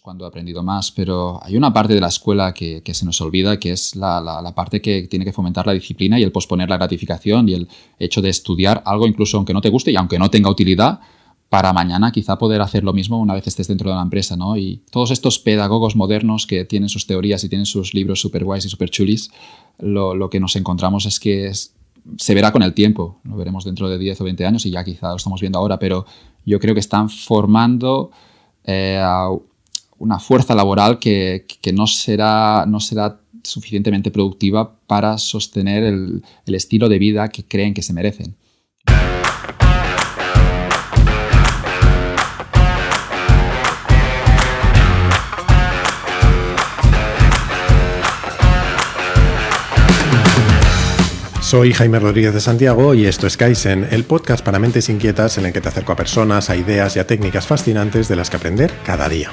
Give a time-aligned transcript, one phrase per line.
[0.00, 3.58] cuando he aprendido más, pero hay una parte de la escuela que, se nos olvida,
[3.58, 7.48] que es la, parte que tiene que fomentar la disciplina y el posponer la gratificación
[7.48, 10.50] y el hecho de estudiar algo incluso aunque no te guste y aunque no tenga
[10.50, 11.00] utilidad,
[11.48, 14.56] para mañana quizá poder hacer lo mismo una vez estés dentro de la empresa, ¿no?
[14.56, 18.64] Y todos estos pedagogos modernos que tienen sus teorías y tienen sus libros super guays
[18.64, 19.30] y super chulis,
[19.78, 23.98] lo, que nos encontramos es que se verá con el tiempo, lo veremos dentro de
[23.98, 26.06] 10 o 20 años y ya quizá lo estamos viendo ahora, pero
[26.46, 28.10] yo creo que están formando
[28.64, 29.02] eh,
[30.02, 36.88] una fuerza laboral que, no, será, no será suficientemente productiva para sostener el, el estilo
[36.88, 38.34] de vida que creen que se merecen.
[51.40, 55.46] Soy Jaime Rodríguez de Santiago y esto es Kaizen, el podcast para mentes inquietas en
[55.46, 58.38] el que te acerco a personas, a ideas y a técnicas fascinantes de las que
[58.38, 59.30] aprender cada día.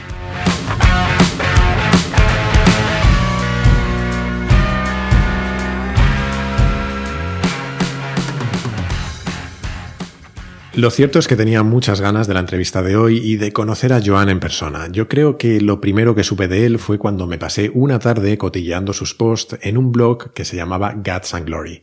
[10.80, 13.92] Lo cierto es que tenía muchas ganas de la entrevista de hoy y de conocer
[13.92, 14.88] a Joan en persona.
[14.90, 18.38] Yo creo que lo primero que supe de él fue cuando me pasé una tarde
[18.38, 21.82] cotilleando sus posts en un blog que se llamaba Guts and Glory.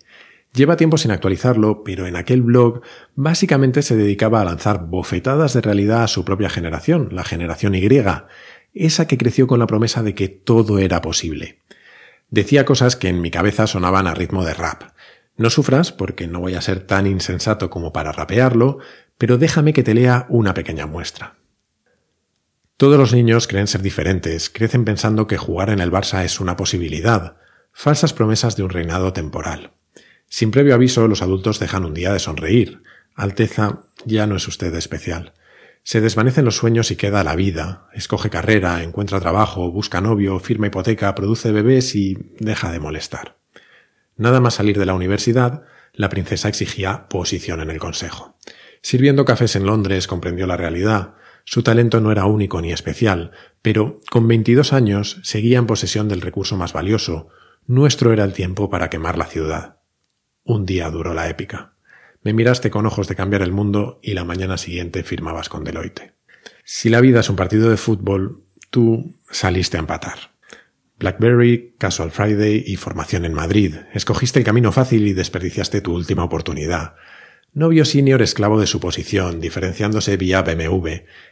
[0.55, 2.81] Lleva tiempo sin actualizarlo, pero en aquel blog
[3.15, 7.91] básicamente se dedicaba a lanzar bofetadas de realidad a su propia generación, la generación Y,
[8.73, 11.59] esa que creció con la promesa de que todo era posible.
[12.31, 14.96] Decía cosas que en mi cabeza sonaban a ritmo de rap.
[15.37, 18.79] No sufras porque no voy a ser tan insensato como para rapearlo,
[19.19, 21.37] pero déjame que te lea una pequeña muestra.
[22.77, 26.57] Todos los niños creen ser diferentes, crecen pensando que jugar en el Barça es una
[26.57, 27.37] posibilidad,
[27.73, 29.73] falsas promesas de un reinado temporal.
[30.29, 32.83] Sin previo aviso, los adultos dejan un día de sonreír.
[33.15, 35.33] Alteza, ya no es usted especial.
[35.83, 37.89] Se desvanecen los sueños y queda la vida.
[37.95, 43.37] Escoge carrera, encuentra trabajo, busca novio, firma hipoteca, produce bebés y deja de molestar.
[44.17, 48.37] Nada más salir de la universidad, la princesa exigía posición en el consejo.
[48.83, 51.15] Sirviendo cafés en Londres comprendió la realidad.
[51.45, 53.33] Su talento no era único ni especial,
[53.63, 57.29] pero con 22 años seguía en posesión del recurso más valioso.
[57.67, 59.79] Nuestro era el tiempo para quemar la ciudad.
[60.45, 61.73] Un día duró la épica.
[62.23, 66.15] Me miraste con ojos de cambiar el mundo y la mañana siguiente firmabas con Deloitte.
[66.65, 70.36] Si la vida es un partido de fútbol, tú saliste a empatar.
[70.99, 73.75] Blackberry, Casual Friday y formación en Madrid.
[73.93, 76.95] Escogiste el camino fácil y desperdiciaste tu última oportunidad.
[77.53, 80.89] Novio senior esclavo de su posición, diferenciándose vía BMW.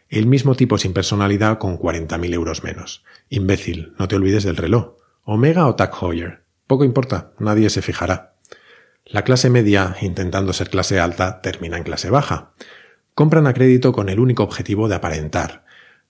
[0.08, 3.04] El mismo tipo sin personalidad con 40.000 euros menos.
[3.30, 4.96] Imbécil, no te olvides del reloj.
[5.24, 6.42] Omega o Tag Heuer.
[6.66, 8.34] Poco importa, nadie se fijará.
[9.06, 12.52] La clase media, intentando ser clase alta, termina en clase baja.
[13.14, 15.64] Compran a crédito con el único objetivo de aparentar.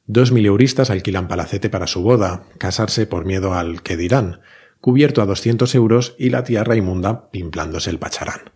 [0.06, 4.40] Dos mileuristas alquilan palacete para su boda, casarse por miedo al que dirán,
[4.80, 8.52] cubierto a 200 euros y la tía Raimunda pimplándose el pacharán.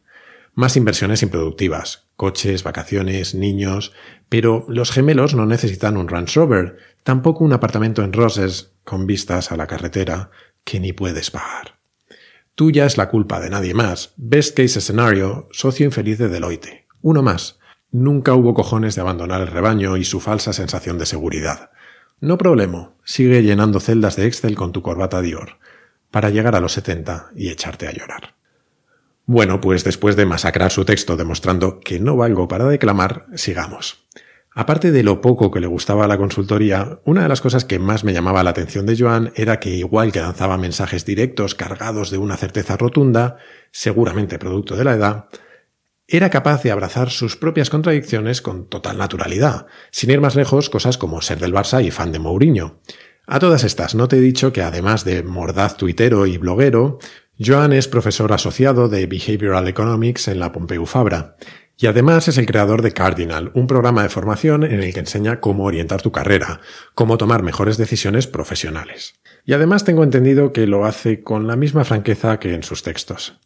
[0.54, 3.92] Más inversiones improductivas, coches, vacaciones, niños,
[4.28, 9.50] pero los gemelos no necesitan un Range Rover, tampoco un apartamento en Roses con vistas
[9.50, 10.30] a la carretera
[10.65, 11.78] que ni puedes pagar.
[12.54, 14.12] Tuya es la culpa de nadie más.
[14.16, 16.86] Best case scenario, socio infeliz de Deloitte.
[17.00, 17.59] Uno más.
[17.91, 21.71] Nunca hubo cojones de abandonar el rebaño y su falsa sensación de seguridad.
[22.21, 25.59] No problema, sigue llenando celdas de Excel con tu corbata Dior,
[26.10, 28.34] para llegar a los 70 y echarte a llorar.
[29.25, 34.06] Bueno, pues después de masacrar su texto demostrando que no valgo para declamar, sigamos.
[34.54, 38.04] Aparte de lo poco que le gustaba la consultoría, una de las cosas que más
[38.04, 42.19] me llamaba la atención de Joan era que igual que lanzaba mensajes directos cargados de
[42.19, 43.37] una certeza rotunda,
[43.71, 45.28] seguramente producto de la edad,
[46.10, 50.96] era capaz de abrazar sus propias contradicciones con total naturalidad, sin ir más lejos cosas
[50.96, 52.80] como ser del Barça y fan de Mourinho.
[53.26, 56.98] A todas estas, no te he dicho que además de mordaz tuitero y bloguero,
[57.38, 61.36] Joan es profesor asociado de Behavioral Economics en la Pompeu Fabra,
[61.76, 65.41] y además es el creador de Cardinal, un programa de formación en el que enseña
[65.41, 66.60] cómo orientar tu carrera,
[66.94, 69.15] cómo tomar mejores decisiones profesionales.
[69.44, 73.38] Y además tengo entendido que lo hace con la misma franqueza que en sus textos.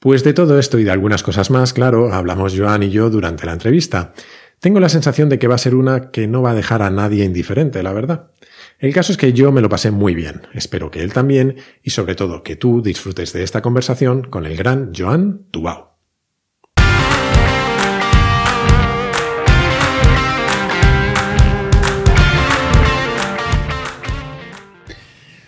[0.00, 3.44] Pues de todo esto y de algunas cosas más, claro, hablamos Joan y yo durante
[3.44, 4.14] la entrevista.
[4.58, 6.88] Tengo la sensación de que va a ser una que no va a dejar a
[6.88, 8.30] nadie indiferente, la verdad.
[8.78, 11.90] El caso es que yo me lo pasé muy bien, espero que él también, y
[11.90, 15.98] sobre todo que tú disfrutes de esta conversación con el gran Joan Tubao.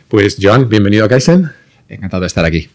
[0.09, 1.51] Pues Joan, bienvenido a Kaizen.
[1.89, 2.69] Encantado de estar aquí.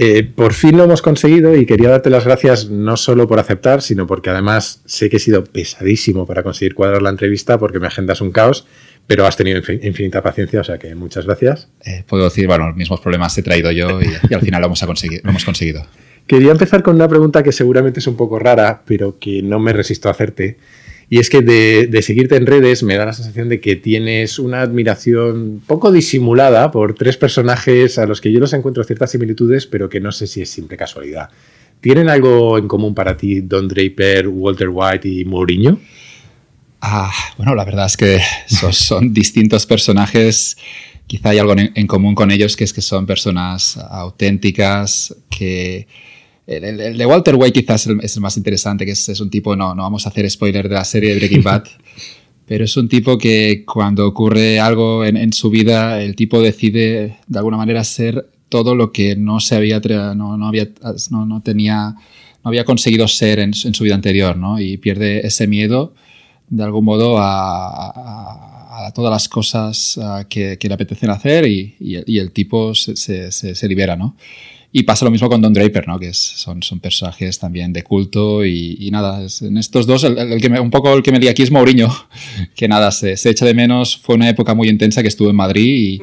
[0.00, 3.82] Eh, por fin lo hemos conseguido y quería darte las gracias no solo por aceptar,
[3.82, 7.88] sino porque además sé que he sido pesadísimo para conseguir cuadrar la entrevista porque mi
[7.88, 8.64] agenda es un caos,
[9.08, 11.66] pero has tenido infinita paciencia, o sea que muchas gracias.
[11.84, 14.80] Eh, puedo decir, bueno, los mismos problemas he traído yo y, al final lo hemos,
[14.80, 15.84] lo hemos conseguido.
[16.28, 19.72] Quería empezar con una pregunta que seguramente es un poco rara, pero que no me
[19.72, 20.58] resisto a hacerte.
[21.10, 24.60] Y es que de, seguirte en redes me da la sensación de que tienes una
[24.60, 29.88] admiración poco disimulada por tres personajes a los que yo los encuentro ciertas similitudes, pero
[29.88, 31.30] que no sé si es simple casualidad.
[31.80, 35.80] ¿Tienen algo en común para ti Don Draper, Walter White y Mourinho?
[36.80, 40.56] Ah, bueno, la verdad es que son, distintos personajes.
[41.06, 45.86] Quizá hay algo en, común con ellos, que es que son personas auténticas, que
[46.48, 49.82] el, de Walter White quizás es el, más interesante, que es, un tipo, no, no
[49.82, 51.64] vamos a hacer spoiler de la serie de Breaking Bad,
[52.46, 57.38] pero es un tipo que cuando ocurre algo en, su vida, el tipo decide de
[57.38, 59.80] alguna manera ser todo lo que no se había,
[60.14, 60.68] no, no había,
[61.10, 61.94] no, tenía,
[62.42, 64.58] no había conseguido ser en, su vida anterior, ¿no?
[64.58, 65.94] Y pierde ese miedo
[66.48, 71.76] de algún modo a, todas las cosas que, le apetecen hacer y,
[72.18, 74.16] el, tipo se, se, se libera, ¿no?
[74.70, 75.98] Y pasa lo mismo con Don Draper, ¿no?
[75.98, 80.70] que son, son personajes también de culto y, nada, en estos dos, el, que un
[80.70, 81.90] poco el que me di aquí es Mourinho,
[82.54, 85.36] que nada, se, se, echa de menos, fue una época muy intensa que estuve en
[85.36, 86.00] Madrid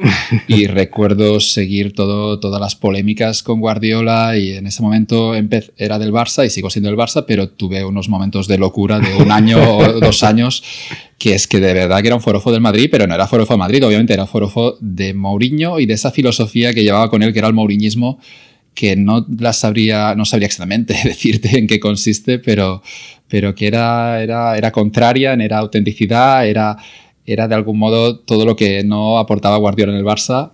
[0.48, 5.34] y, y recuerdo seguir todo, todas las polémicas con Guardiola y en ese momento
[5.76, 9.14] era del Barça y sigo siendo del Barça, pero tuve unos momentos de locura de
[9.14, 10.64] un año o dos años
[11.18, 13.54] que es que de verdad que era un forofo del Madrid, pero no era forofo
[13.54, 17.32] de Madrid, obviamente era forofo de Mourinho y de esa filosofía que llevaba con él,
[17.32, 18.18] que era el mouriñismo
[18.76, 22.82] que no la sabría, no sabría exactamente decirte en qué consiste, pero,
[23.26, 26.76] pero que era, era, era contraria, era autenticidad, era,
[27.24, 30.52] era de algún modo todo lo que no aportaba Guardiola en el Barça,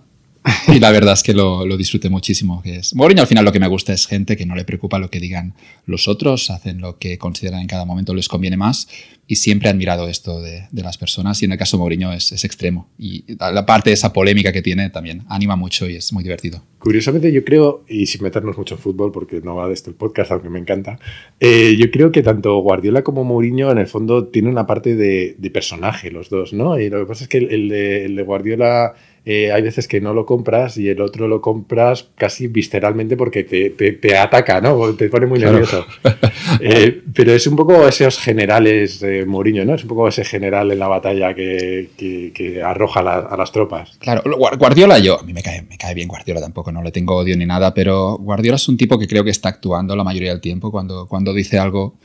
[0.67, 2.61] y la verdad es que lo, lo disfruté muchísimo.
[2.61, 4.99] Que es, Mourinho al final lo que me gusta es gente que no le preocupa
[4.99, 5.53] lo que digan
[5.85, 8.87] los otros, hacen lo que consideran en cada momento les conviene más
[9.25, 12.11] y siempre he admirado esto de, de las personas y en el caso de Mourinho
[12.11, 15.95] es, es, extremo y la parte de esa polémica que tiene también anima mucho y
[15.95, 16.61] es muy divertido.
[16.79, 20.31] Curiosamente yo creo, y sin meternos mucho en fútbol porque no va de esto podcast,
[20.31, 20.99] aunque me encanta,
[21.39, 25.35] eh, yo creo que tanto Guardiola como Mourinho en el fondo tienen una parte de,
[25.37, 26.77] de personaje los dos, ¿no?
[26.77, 28.93] Y lo que pasa es que el de Guardiola
[29.25, 33.45] eh, hay veces que no lo compras y el otro lo compras casi visceralmente porque
[33.45, 34.93] te, te, ataca, ¿no?
[34.95, 35.85] Te pone muy nervioso.
[36.59, 39.75] Eh, pero es un poco esos generales de Mourinho, ¿no?
[39.75, 43.97] Es un poco ese general en la batalla que, que, arroja a las tropas.
[43.99, 44.21] Claro,
[44.57, 47.35] Guardiola yo, a mí me cae, me cae bien Guardiola tampoco, no le tengo odio
[47.35, 50.41] ni nada, pero Guardiola es un tipo que creo que está actuando la mayoría del
[50.41, 51.95] tiempo cuando, cuando dice algo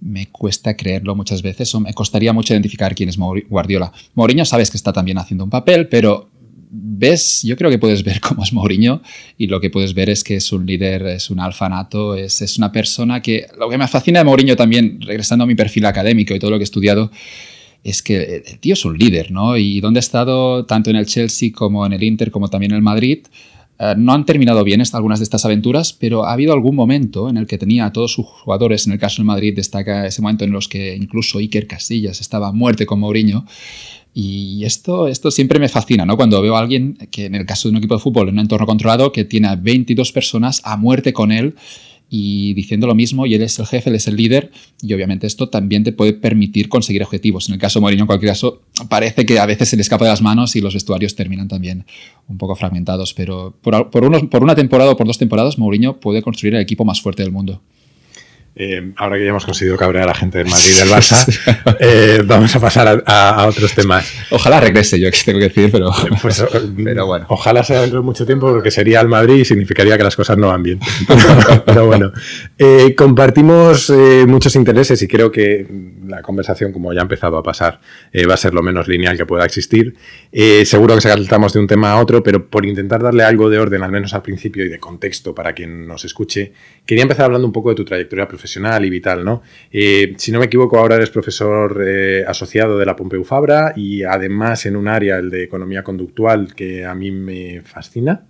[0.00, 3.92] me cuesta creerlo muchas veces o me costaría mucho identificar quién es Guardiola.
[4.14, 6.28] Mourinho sabes que está también haciendo un papel, pero
[6.70, 9.02] ves, yo creo que puedes ver cómo es Mourinho
[9.36, 12.58] y lo que puedes ver es que es un líder, es un alfanato, es, es
[12.58, 13.46] una persona que...
[13.58, 16.58] Lo que me fascina de Mourinho también, regresando a mi perfil académico y todo lo
[16.58, 17.10] que he estudiado,
[17.84, 19.56] es que el tío es un líder, ¿no?
[19.56, 22.76] Y donde ha estado tanto en el Chelsea como en el Inter como también en
[22.76, 23.26] el Madrid,
[23.78, 27.36] eh, no han terminado bien algunas de estas aventuras, pero ha habido algún momento en
[27.36, 30.44] el que tenía a todos sus jugadores, en el caso del Madrid destaca ese momento
[30.44, 33.46] en los que incluso Iker Casillas estaba a muerte con Mourinho,
[34.14, 36.16] y esto, esto siempre me fascina, ¿no?
[36.16, 38.40] Cuando veo a alguien que en el caso de un equipo de fútbol en un
[38.40, 41.54] entorno controlado que tiene a 22 personas a muerte con él
[42.10, 44.50] y diciendo lo mismo y él es el jefe, él es el líder
[44.82, 47.48] y obviamente esto también te puede permitir conseguir objetivos.
[47.48, 50.04] En el caso de Mourinho, en cualquier caso, parece que a veces se le escapa
[50.04, 51.84] de las manos y los vestuarios terminan también
[52.28, 56.54] un poco fragmentados, pero por, por, una temporada o por dos temporadas Mourinho puede construir
[56.54, 57.60] el equipo más fuerte del mundo.
[58.60, 61.76] Eh, ahora que ya hemos conseguido cabrear a la gente del Madrid y del Barça,
[61.78, 64.12] eh, vamos a pasar a, otros temas.
[64.30, 66.44] Ojalá regrese, yo que tengo que decir, pero, pues,
[66.84, 67.26] pero bueno.
[67.28, 70.38] Ojalá sea dentro de mucho tiempo, porque sería el Madrid y significaría que las cosas
[70.38, 70.80] no van bien.
[71.66, 72.10] pero bueno,
[72.58, 73.92] eh, compartimos
[74.26, 75.64] muchos intereses y creo que
[76.08, 77.80] la conversación, como ya ha empezado a pasar,
[78.28, 79.94] va a ser lo menos lineal que pueda existir.
[80.64, 83.82] seguro que saltamos de un tema a otro, pero por intentar darle algo de orden,
[83.82, 86.52] al menos al principio, y de contexto para quien nos escuche,
[86.86, 89.42] quería empezar hablando un poco de tu trayectoria profesional profesional y vital, ¿no?
[89.72, 94.04] Eh, si no me equivoco, ahora eres profesor eh, asociado de la Pompeu Fabra y
[94.04, 98.22] además en un área, el de economía conductual, que a mí me fascina.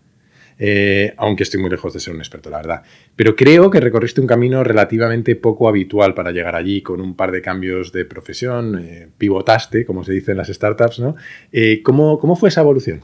[0.59, 2.83] Eh, aunque estoy muy lejos de ser un experto, la verdad.
[3.15, 7.31] Pero creo que recorriste un camino relativamente poco habitual para llegar allí, con un par
[7.31, 11.15] de cambios de profesión, pivotaste, como se dice en las startups, ¿no?
[11.85, 13.01] ¿cómo, ¿Cómo fue esa evolución?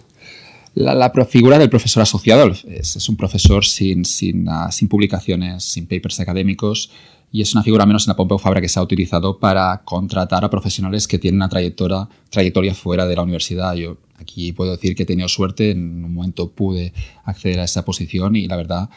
[0.74, 6.18] La, figura del profesor asociado es, un profesor sin, sin, ah, sin, publicaciones, sin papers
[6.18, 6.90] académicos
[7.32, 10.44] y es una figura menos en la Pompeu Fabra que se ha utilizado para contratar
[10.44, 13.74] a profesionales que tienen una trayectoria, trayectoria fuera de la universidad.
[13.74, 16.92] Yo aquí puedo decir que he tenido suerte, en un momento pude
[17.24, 18.88] acceder a esa posición y la verdad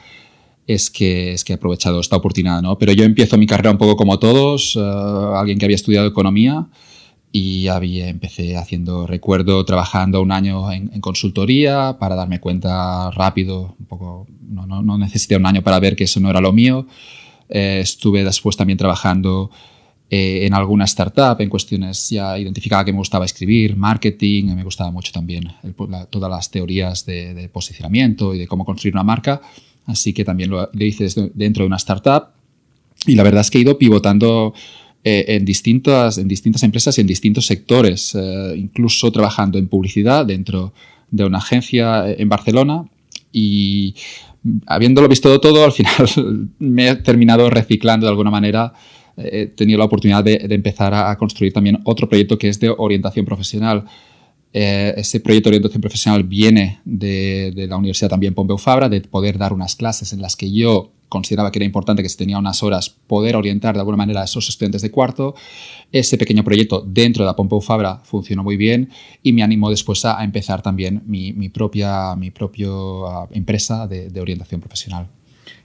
[0.68, 2.78] es que, es que he aprovechado esta oportunidad, ¿no?
[2.78, 6.68] Pero yo empiezo mi carrera un poco como todos, eh, alguien que había estudiado economía
[7.32, 13.86] y había, empecé haciendo, recuerdo, trabajando un año en, consultoría para darme cuenta rápido, un
[13.86, 16.86] poco, no, no, no, necesité un año para ver que eso no era lo mío.
[17.50, 19.50] Eh, estuve después también trabajando
[20.10, 24.92] eh, en alguna startup, en cuestiones, ya identificaba que me gustaba escribir, marketing, me gustaba
[24.92, 25.52] mucho también
[26.10, 29.42] todas las teorías de, de posicionamiento y de cómo construir una marca.
[29.88, 32.28] Así que también lo, hice dentro de una startup.
[33.06, 34.54] Y la verdad es que he ido pivotando
[35.04, 40.26] eh, en, distintas, en distintas empresas y en distintos sectores, eh, incluso trabajando en publicidad
[40.26, 40.74] dentro
[41.10, 42.86] de una agencia en Barcelona.
[43.32, 43.96] Y
[44.66, 48.74] habiéndolo visto todo, al final me he terminado reciclando de alguna manera.
[49.18, 53.26] He tenido la oportunidad de, empezar a, construir también otro proyecto que es de orientación
[53.26, 53.86] profesional.
[54.54, 59.38] Eh, ese proyecto de orientación profesional viene de, la Universidad también Pompeu Fabra, de poder
[59.38, 62.64] dar unas clases en las que yo consideraba que era importante que se tenía unas
[62.64, 65.36] horas poder orientar de alguna manera a esos estudiantes de cuarto.
[65.92, 68.90] Ese pequeño proyecto dentro de la Pompeu Fabra funcionó muy bien
[69.24, 72.32] y me animó después a, empezar también mi, propia mi
[72.68, 75.08] ah, empresa de, orientación profesional.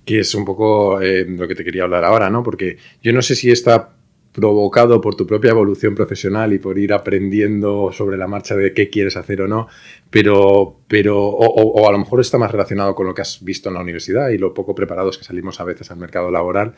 [0.05, 2.43] Que es un poco eh, lo que te quería hablar ahora, ¿no?
[2.43, 3.91] Porque yo no sé si esta
[4.33, 8.89] provocado por tu propia evolución profesional y por ir aprendiendo sobre la marcha de qué
[8.89, 9.69] quieres hacer o no,
[10.11, 13.75] pero, pero o, a lo mejor está más relacionado con lo que has visto en
[13.75, 16.75] la universidad y lo poco preparados que salimos a veces al mercado laboral,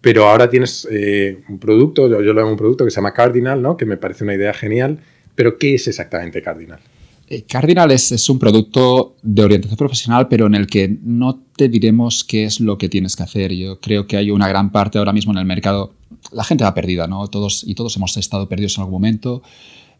[0.00, 3.14] pero ahora tienes eh, un producto, yo, yo, lo llamo un producto que se llama
[3.14, 3.76] Cardinal, ¿no?
[3.76, 5.00] que me parece una idea genial,
[5.34, 6.80] pero ¿qué es exactamente Cardinal?
[7.30, 12.24] Eh, Cardinal es, un producto de orientación profesional, pero en el que no te diremos
[12.24, 13.52] qué es lo que tienes que hacer.
[13.52, 15.92] Yo creo que hay una gran parte ahora mismo en el mercado.
[16.32, 17.28] La gente va perdida, ¿no?
[17.28, 19.42] Todos, y todos hemos estado perdidos en algún momento.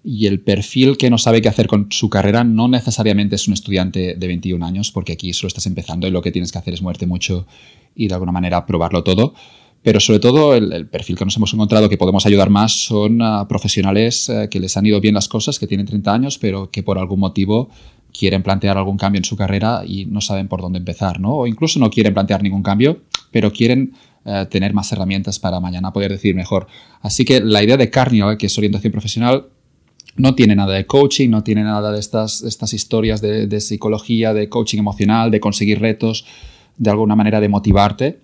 [0.05, 3.55] Y el perfil que no sabe qué hacer con su carrera no necesariamente es un
[3.55, 6.75] estudiante de 21 años, porque aquí solo estás empezando y lo que tienes que hacer
[6.75, 7.47] es moverte mucho
[7.95, 9.35] y de alguna manera probarlo todo
[9.83, 14.29] pero sobre todo el, perfil que nos hemos encontrado que podemos ayudar más son profesionales
[14.29, 16.99] eh, que les han ido bien las cosas, que tienen 30 años, pero que por
[16.99, 17.71] algún motivo
[18.13, 21.37] quieren plantear algún cambio en su carrera y no saben por dónde empezar, ¿no?
[21.37, 23.93] O incluso no quieren plantear ningún cambio, pero quieren
[24.29, 26.67] eh, tener más herramientas para mañana poder decir mejor.
[27.01, 29.47] Así que la idea de Carnival, que es orientación profesional,
[30.17, 34.49] no tiene nada de coaching, no tiene nada de estas, estas historias de psicología, de
[34.49, 36.27] coaching emocional, de conseguir retos,
[36.77, 38.21] de alguna manera de motivarte,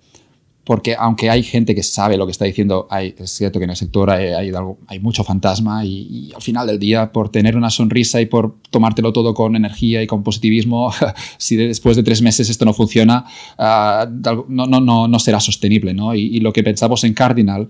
[0.65, 3.69] porque aunque hay gente que sabe lo que está diciendo, hay, es cierto que en
[3.69, 4.51] el sector hay,
[4.87, 9.13] hay, mucho fantasma y, al final del día, por tener una sonrisa y por tomártelo
[9.13, 10.91] todo con energía y con positivismo,
[11.37, 13.25] si después de tres meses esto no funciona,
[13.59, 15.93] ah, no, no, no, no, será sostenible.
[15.93, 16.15] ¿no?
[16.15, 17.69] Y, y, lo que pensamos en Cardinal,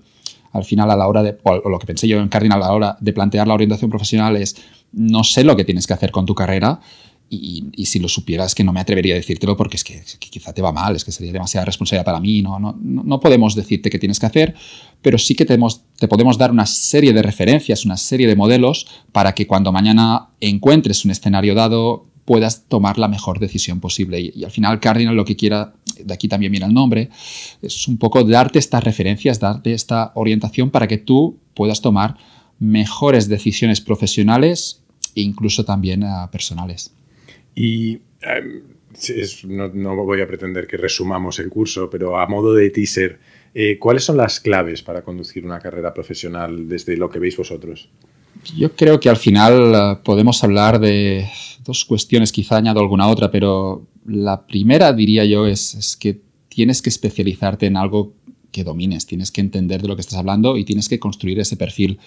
[0.53, 2.71] al final a la hora de, o lo que pensé yo en Cardinal a la
[2.71, 4.55] hora de plantear la orientación profesional es,
[4.93, 6.79] no sé lo que tienes que hacer con tu carrera,
[7.29, 10.61] y, si lo supieras, que no me atrevería a decírtelo porque es que, quizá te
[10.61, 12.41] va mal, es que sería demasiada responsabilidad para mí.
[12.41, 14.55] No, podemos decirte qué tienes que hacer,
[15.01, 15.57] pero sí que te,
[16.07, 21.03] podemos dar una serie de referencias, una serie de modelos para que cuando mañana encuentres
[21.05, 24.31] un escenario dado puedas tomar la mejor decisión posible.
[24.33, 27.09] Y, al final Cardinal lo que quiera, de aquí también viene el nombre,
[27.61, 32.17] es un poco darte estas referencias, darte esta orientación para que tú puedas tomar
[32.59, 34.81] mejores decisiones profesionales
[35.15, 36.91] e incluso también uh, personales.
[37.55, 38.63] Y em,
[39.47, 43.19] no, voy a pretender que resumamos el curso, pero a modo de teaser,
[43.53, 47.89] eh, ¿cuáles son las claves para conducir una carrera profesional desde lo que veis vosotros?
[48.55, 51.25] Yo creo que al final eh, podemos hablar de
[51.63, 56.19] dos cuestiones, quizá añado alguna otra, pero la primera diría yo es, es que
[56.49, 58.13] tienes que especializarte en algo
[58.51, 61.57] que domines, tienes que entender de lo que estás hablando y tienes que construir ese
[61.57, 61.99] perfil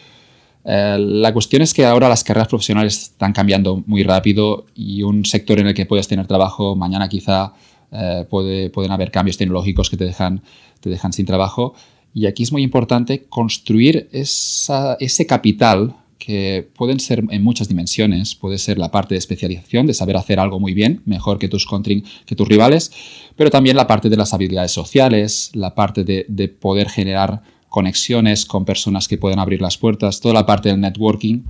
[0.64, 5.24] eh, la cuestión es que ahora las carreras profesionales están cambiando muy rápido y un
[5.24, 7.54] sector en el que puedes tener trabajo, mañana quizá
[7.90, 10.42] eh, puede, pueden haber cambios tecnológicos que te dejan,
[10.80, 11.74] te dejan sin trabajo.
[12.12, 18.34] Y aquí es muy importante construir ese capital que pueden ser en muchas dimensiones.
[18.34, 21.66] Puede ser la parte de especialización, de saber hacer algo muy bien, mejor que tus,
[21.66, 22.90] que tus rivales,
[23.36, 28.46] pero también la parte de las habilidades sociales, la parte de, de poder generar conexiones
[28.46, 31.42] con personas que pueden abrir las puertas, toda la parte del networking,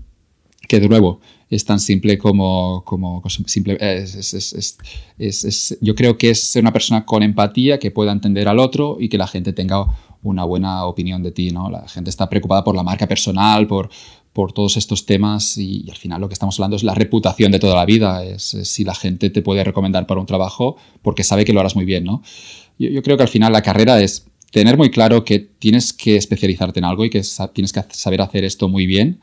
[0.67, 1.21] que de nuevo
[1.51, 7.23] es tan simple como, como simple, es, yo creo que es ser una persona con
[7.23, 9.87] empatía que pueda entender al otro y que la gente tenga
[10.23, 11.71] una buena opinión de ti, ¿no?
[11.71, 13.89] La gente está preocupada por la marca personal, por,
[14.33, 17.59] por todos estos temas y, al final lo que estamos hablando es la reputación de
[17.59, 21.45] toda la vida, es, si la gente te puede recomendar para un trabajo porque sabe
[21.45, 22.23] que lo harás muy bien, ¿no?
[22.79, 26.17] Yo, yo creo que al final la carrera es tener muy claro que tienes que
[26.17, 29.21] especializarte en algo y que tienes que saber hacer esto muy bien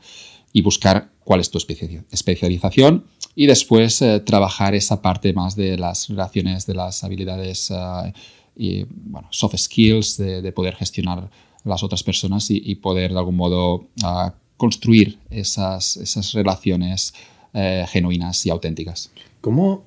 [0.52, 3.04] y buscar cuál es tu especialización
[3.34, 8.12] y después eh, trabajar esa parte más de las relaciones, de las habilidades eh,
[8.56, 11.30] y, bueno, soft skills, de, poder gestionar
[11.64, 17.12] las otras personas y, poder de algún modo ah, construir esas, esas relaciones
[17.52, 19.10] eh, genuinas y auténticas.
[19.42, 19.84] ¿Cómo,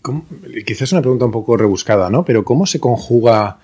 [0.00, 0.24] ¿Cómo,
[0.66, 2.24] quizás una pregunta un poco rebuscada, ¿no?
[2.24, 3.58] Pero ¿cómo se conjuga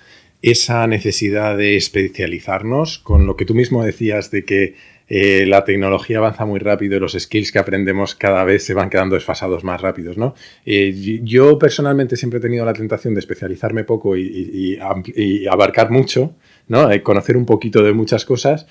[0.47, 4.75] esa necesidad de especializarnos con lo que tú mismo decías de que
[5.09, 8.89] eh, la tecnología avanza muy rápido y los skills que aprendemos cada vez se van
[8.89, 10.35] quedando desfasados más rápidos, ¿no?
[10.65, 14.79] Eh, yo personalmente siempre he tenido la tentación de especializarme poco y,
[15.51, 16.37] abarcar mucho,
[16.69, 16.93] ¿no?
[16.93, 18.69] Eh, conocer un poquito de muchas cosas.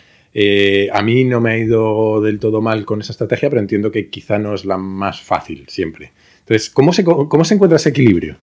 [0.94, 4.10] a mí no me ha ido del todo mal con esa estrategia, pero entiendo que
[4.10, 6.14] quizá no es la más fácil siempre.
[6.40, 8.38] Entonces, ¿cómo se, cómo se encuentra ese equilibrio?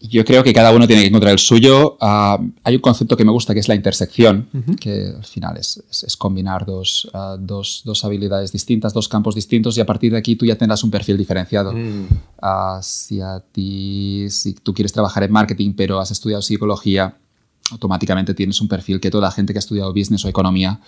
[0.00, 1.96] Yo creo que cada uno tiene que encontrar el suyo.
[2.00, 4.48] Ah, hay un concepto que me gusta que es la intersección,
[4.78, 9.76] que al final es, es, combinar dos, ah, dos, dos, habilidades distintas, dos campos distintos
[9.78, 11.72] y a partir de aquí tú ya tendrás un perfil diferenciado.
[11.72, 12.08] Mm.
[12.42, 17.16] Ah, si a ti, si tú quieres trabajar en marketing pero has estudiado psicología,
[17.70, 20.80] automáticamente tienes un perfil que toda la gente que ha estudiado business o economía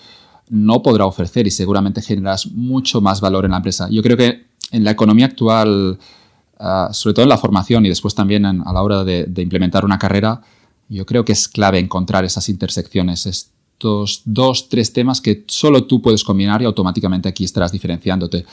[0.50, 3.88] no podrá ofrecer y seguramente generarás mucho más valor en la empresa.
[3.90, 5.98] Yo creo que en la economía actual
[6.60, 9.98] Ah, sobre todo en la formación y después también a la hora de, implementar una
[9.98, 10.40] carrera,
[10.88, 16.02] yo creo que es clave encontrar esas intersecciones, estos dos, tres temas que solo tú
[16.02, 18.44] puedes combinar y automáticamente aquí estarás diferenciándote.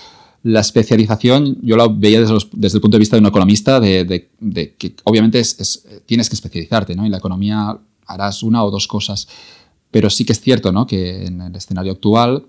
[0.44, 2.36] La especialización yo la veía desde,
[2.78, 4.30] el punto de vista de un economista, de,
[4.78, 5.42] que obviamente
[6.06, 7.06] tienes que especializarte, ¿no?
[7.06, 9.28] En la economía harás una o dos cosas,
[9.90, 10.86] pero sí que es cierto, ¿no?
[10.86, 12.46] Que en el escenario actual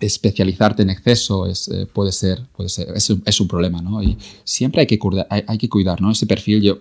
[0.00, 4.02] especializarte en exceso es, eh, puede ser, puede ser es, un problema, ¿no?
[4.02, 6.10] Y siempre hay que, cuidar, hay, que cuidar, ¿no?
[6.10, 6.78] Ese perfil, yo,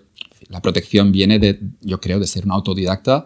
[0.50, 3.26] la protección viene de, yo creo, de ser un autodidacta,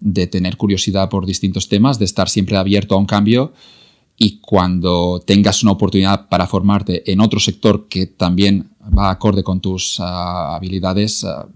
[0.00, 3.52] de tener curiosidad por distintos temas, de estar siempre abierto a un cambio
[4.16, 9.60] y cuando tengas una oportunidad para formarte en otro sector que también va acorde con
[9.60, 11.46] tus ah, habilidades, ah,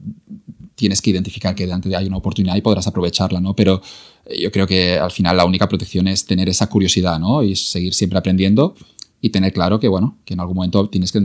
[0.83, 3.55] tienes que identificar que delante hay una oportunidad y podrás aprovecharla, ¿no?
[3.55, 3.81] Pero
[4.37, 7.45] yo creo que al final la única protección es tener esa curiosidad, ¿no?
[7.45, 8.75] Y seguir siempre aprendiendo
[9.21, 11.23] y tener claro que, bueno, que en algún momento tienes que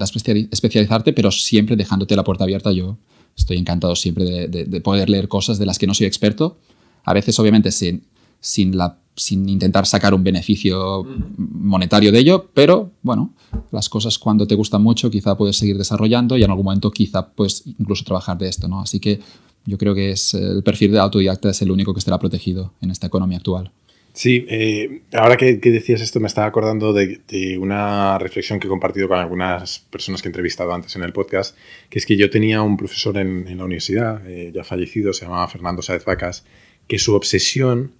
[0.52, 2.72] especializarte, pero siempre dejándote la puerta abierta.
[2.72, 3.00] Yo
[3.36, 6.60] estoy encantado siempre de, poder leer cosas de las que no soy experto.
[7.04, 8.04] A veces, obviamente, sin,
[8.40, 11.06] sin, la, sin intentar sacar un beneficio
[11.38, 13.34] monetario de ello, pero, bueno,
[13.72, 17.28] las cosas cuando te gustan mucho quizá puedes seguir desarrollando y en algún momento quizá
[17.28, 18.82] puedes incluso trabajar de esto, ¿no?
[18.82, 19.20] Así que
[19.66, 22.92] yo creo que es el perfil de autodidacta es el único que estará protegido en
[22.92, 23.72] esta economía actual.
[24.18, 27.22] Sí, eh, ahora que, decías esto me estaba acordando de,
[27.60, 31.56] una reflexión que he compartido con algunas personas que he entrevistado antes en el podcast,
[31.92, 35.48] que es que yo tenía un profesor en, la universidad, eh, ya fallecido, se llamaba
[35.48, 36.46] Fernando Sáez Vacas,
[36.88, 37.92] que su obsesión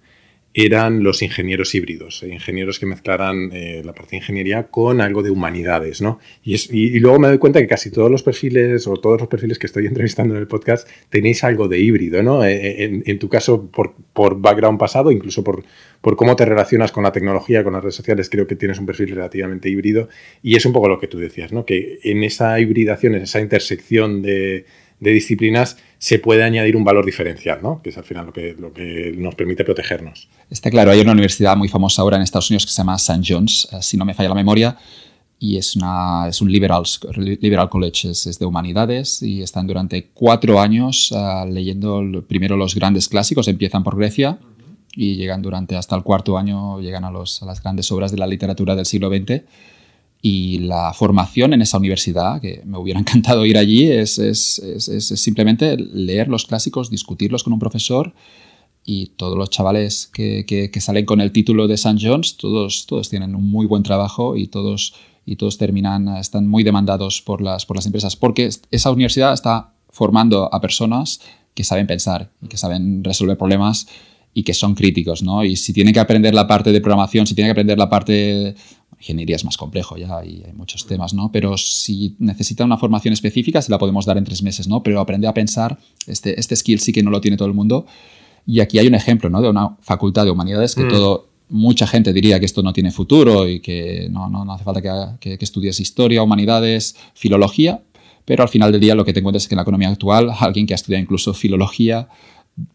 [0.54, 5.22] eran los ingenieros híbridos, eh, ingenieros que mezclaran eh, la parte de ingeniería con algo
[5.22, 6.18] de humanidades, ¿no?
[6.42, 9.66] Y, luego me doy cuenta que casi todos los perfiles o todos los perfiles que
[9.66, 12.44] estoy entrevistando en el podcast tenéis algo de híbrido, ¿no?
[12.44, 15.64] Eh, en, tu caso, por, background pasado, incluso por,
[16.00, 18.86] por cómo te relacionas con la tecnología, con las redes sociales, creo que tienes un
[18.86, 20.08] perfil relativamente híbrido
[20.42, 21.66] y es un poco lo que tú decías, ¿no?
[21.66, 24.64] Que en esa hibridación, en esa intersección de
[25.00, 27.82] disciplinas se puede añadir un valor diferencial, ¿no?
[27.82, 30.28] que es al final lo que, lo que nos permite protegernos.
[30.48, 33.22] Está claro, hay una universidad muy famosa ahora en Estados Unidos que se llama St.
[33.26, 34.76] John's, eh, si no me falla la memoria,
[35.40, 36.82] y es, una, es un liberal,
[37.40, 43.08] liberal college, es, de humanidades y están durante cuatro años uh, leyendo primero los grandes
[43.08, 44.38] clásicos, empiezan por Grecia
[44.96, 48.18] y llegan durante hasta el cuarto año, llegan a, los, a las grandes obras de
[48.18, 49.42] la literatura del siglo XX
[50.20, 55.06] y la formación en esa universidad, que me hubiera encantado ir allí, es, es, es,
[55.20, 58.12] simplemente leer los clásicos, discutirlos con un profesor
[58.84, 61.98] y todos los chavales que, que, salen con el título de St.
[62.00, 64.94] John's, todos, todos tienen un muy buen trabajo y todos,
[65.26, 69.72] y todos terminan, están muy demandados por las, por las empresas, porque esa universidad está
[69.90, 71.20] formando a personas
[71.54, 73.88] que saben pensar y que saben resolver problemas
[74.34, 75.44] y que son críticos, ¿no?
[75.44, 78.54] Y si tienen que aprender la parte de programación, si tienen que aprender la parte
[79.00, 81.30] ingeniería es más complejo ya y hay muchos temas, ¿no?
[81.30, 84.82] Pero si necesita una formación específica, se la podemos dar en tres meses, ¿no?
[84.82, 87.86] Pero aprender a pensar, este, este skill sí que no lo tiene todo el mundo.
[88.46, 89.40] Y aquí hay un ejemplo, ¿no?
[89.40, 90.88] De una facultad de humanidades que mm.
[90.88, 94.64] todo, mucha gente diría que esto no tiene futuro y que no, no, no hace
[94.64, 97.82] falta que, que, estudies historia, humanidades, filología,
[98.24, 100.30] pero al final del día lo que te encuentras es que en la economía actual,
[100.38, 102.08] alguien que ha estudiado incluso filología,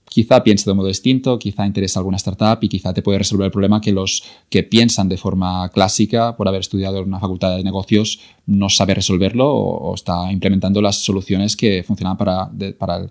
[0.06, 3.46] quizá piense de un modo distinto, quizá interesa alguna startup y quizá te puede resolver
[3.46, 7.58] el problema que los que piensan de forma clásica por haber estudiado en una facultad
[7.58, 13.08] de negocios no sabe resolverlo o, está implementando las soluciones que funcionan para, para,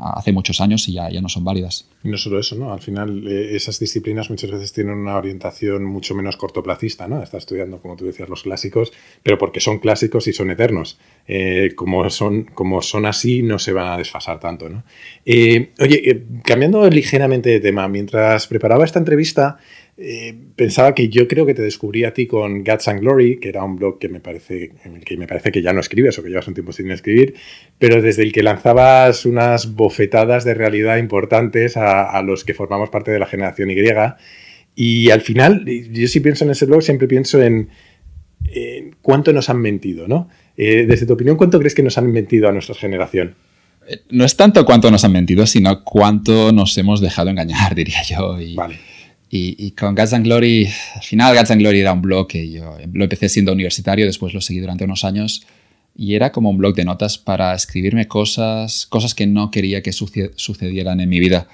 [0.00, 1.88] hace muchos años y ya, ya no son válidas.
[2.02, 2.72] Y no solo eso, ¿no?
[2.72, 7.22] Al final eh, esas disciplinas muchas veces tienen una orientación mucho menos cortoplacista, ¿no?
[7.22, 10.98] Está estudiando, como tú decías, los clásicos, pero porque son clásicos y son eternos.
[11.26, 14.82] Eh, como, son, como son así, no se van a desfasar tanto, ¿no?
[15.24, 19.58] Eh, oye, cambiando ligeramente de tema, mientras preparaba esta entrevista,
[19.96, 23.48] eh, pensaba que yo creo que te descubrí a ti con Guts and Glory, que
[23.48, 26.18] era un blog que me parece, en el que me parece que ya no escribes
[26.18, 27.34] o que llevas un tiempo sin escribir,
[27.78, 33.12] pero desde el que lanzabas unas bofetadas de realidad importantes a, los que formamos parte
[33.12, 33.76] de la generación Y.
[34.76, 37.68] Y al final, yo si pienso en ese blog, siempre pienso en,
[39.00, 40.28] cuánto nos han mentido, ¿no?
[40.56, 43.34] Eh, desde tu opinión, ¿cuánto crees que nos han mentido a nuestra generación?
[43.88, 48.02] Eh, no es tanto cuánto nos han mentido, sino cuánto nos hemos dejado engañar, diría
[48.02, 48.36] yo.
[48.56, 48.93] vale.
[49.36, 52.76] Y, con Guts and Glory, al final Guts and Glory era un blog que yo
[52.92, 55.44] lo empecé siendo universitario, después lo seguí durante unos años
[55.96, 59.92] y era como un blog de notas para escribirme cosas, cosas que no quería que
[59.92, 61.48] sucedieran en mi vida.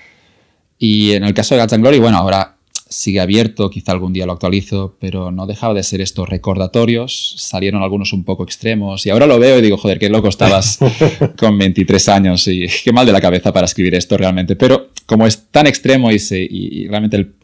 [0.79, 4.27] Y en el caso de Guts and Glory, bueno, ahora sigue abierto, quizá algún día
[4.27, 7.35] lo actualizo, pero no dejaba de ser estos recordatorios.
[7.38, 10.79] Salieron algunos un poco extremos y ahora lo veo y digo, joder, qué loco estabas
[11.38, 14.55] con 23 años y qué mal de la cabeza para escribir esto realmente.
[14.55, 17.39] Pero como es tan extremo y, se, y realmente el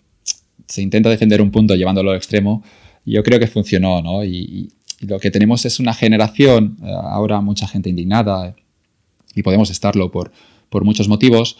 [0.66, 2.62] se intenta defender un punto llevándolo al extremo,
[3.04, 4.24] yo creo que funcionó, ¿no?
[4.24, 8.56] Y, lo que tenemos es una generación, eh, ahora mucha gente indignada,
[9.34, 10.32] y podemos estarlo por,
[10.70, 11.58] por muchos motivos,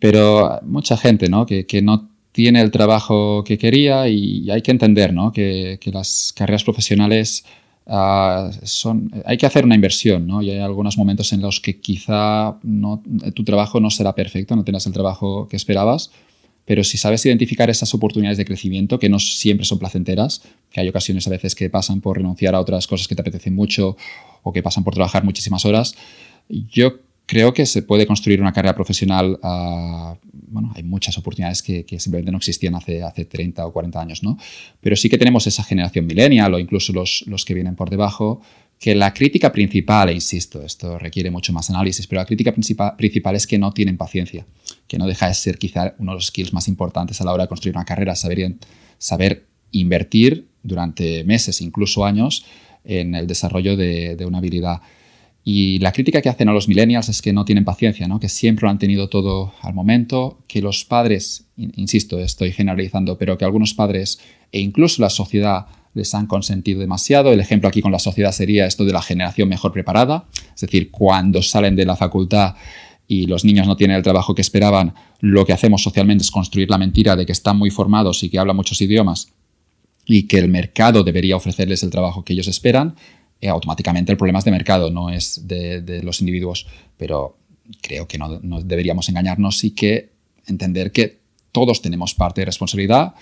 [0.00, 1.46] pero mucha gente, ¿no?
[1.46, 5.32] Que, que no tiene el trabajo que quería y hay que entender, ¿no?
[5.32, 7.46] Que, que las carreras profesionales
[7.86, 10.42] uh, son, hay que hacer una inversión, ¿no?
[10.42, 13.02] Y hay algunos momentos en los que quizá no,
[13.34, 16.10] tu trabajo no será perfecto, no tendrás el trabajo que esperabas,
[16.66, 20.88] pero si sabes identificar esas oportunidades de crecimiento, que no siempre son placenteras, que hay
[20.88, 23.96] ocasiones a veces que pasan por renunciar a otras cosas que te apetecen mucho
[24.42, 25.94] o que pasan por trabajar muchísimas horas,
[26.48, 29.38] yo creo que se puede construir una carrera profesional.
[29.42, 34.22] Uh, bueno, hay muchas oportunidades que, simplemente no existían hace, hace 30 o 40 años,
[34.22, 34.38] ¿no?
[34.80, 38.40] Pero sí que tenemos esa generación millennial o incluso los, los que vienen por debajo
[38.78, 43.34] que la crítica principal, e insisto, esto requiere mucho más análisis, pero la crítica principal
[43.34, 44.46] es que no tienen paciencia,
[44.86, 47.44] que no deja de ser quizá uno de los skills más importantes a la hora
[47.44, 48.54] de construir una carrera, saber,
[48.98, 52.44] saber invertir durante meses, incluso años,
[52.84, 54.80] en el desarrollo de, una habilidad.
[55.44, 58.18] Y la crítica que hacen a los millennials es que no tienen paciencia, ¿no?
[58.18, 63.38] que siempre lo han tenido todo al momento, que los padres, insisto, estoy generalizando, pero
[63.38, 64.18] que algunos padres
[64.50, 67.32] e incluso la sociedad les han consentido demasiado.
[67.32, 70.90] El ejemplo aquí con la sociedad sería esto de la generación mejor preparada, es decir,
[70.90, 72.54] cuando salen de la facultad
[73.08, 76.70] y los niños no tienen el trabajo que esperaban, lo que hacemos socialmente es construir
[76.70, 79.32] la mentira de que están muy formados y que hablan muchos idiomas
[80.04, 82.96] y que el mercado debería ofrecerles el trabajo que ellos esperan,
[83.40, 86.66] eh, automáticamente el problema es de mercado, no es de, los individuos.
[86.96, 87.36] Pero
[87.82, 90.12] creo que no, no deberíamos engañarnos y que
[90.46, 91.20] entender que
[91.52, 93.14] todos tenemos parte de responsabilidad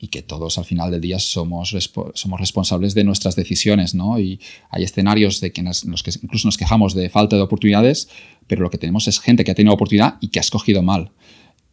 [0.00, 1.76] y que todos al final del día somos,
[2.14, 4.18] somos responsables de nuestras decisiones, ¿no?
[4.18, 8.08] Y hay escenarios de que nos, los que incluso nos quejamos de falta de oportunidades,
[8.46, 11.10] pero lo que tenemos es gente que ha tenido oportunidad y que ha escogido mal.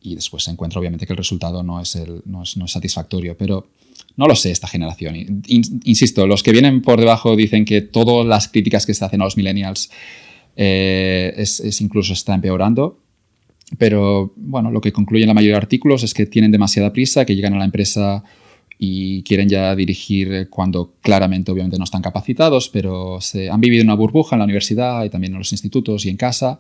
[0.02, 2.72] Y después se encuentra obviamente que el resultado no es, el, no es, no es
[2.72, 3.70] satisfactorio, pero
[4.18, 5.16] no lo sé esta generación.
[5.48, 9.26] insisto, los que vienen por debajo dicen que todas las críticas que se hacen a
[9.26, 9.90] los millennials
[10.58, 13.00] eh, es, es incluso está empeorando
[13.78, 17.36] pero bueno, lo que concluyen la mayoría de artículos es que tienen demasiada prisa, que
[17.36, 18.24] llegan a la empresa
[18.80, 23.96] y quieren ya dirigir cuando claramente obviamente no están capacitados, pero se han vivido una
[23.96, 26.60] burbuja en la universidad y también en los institutos y en casa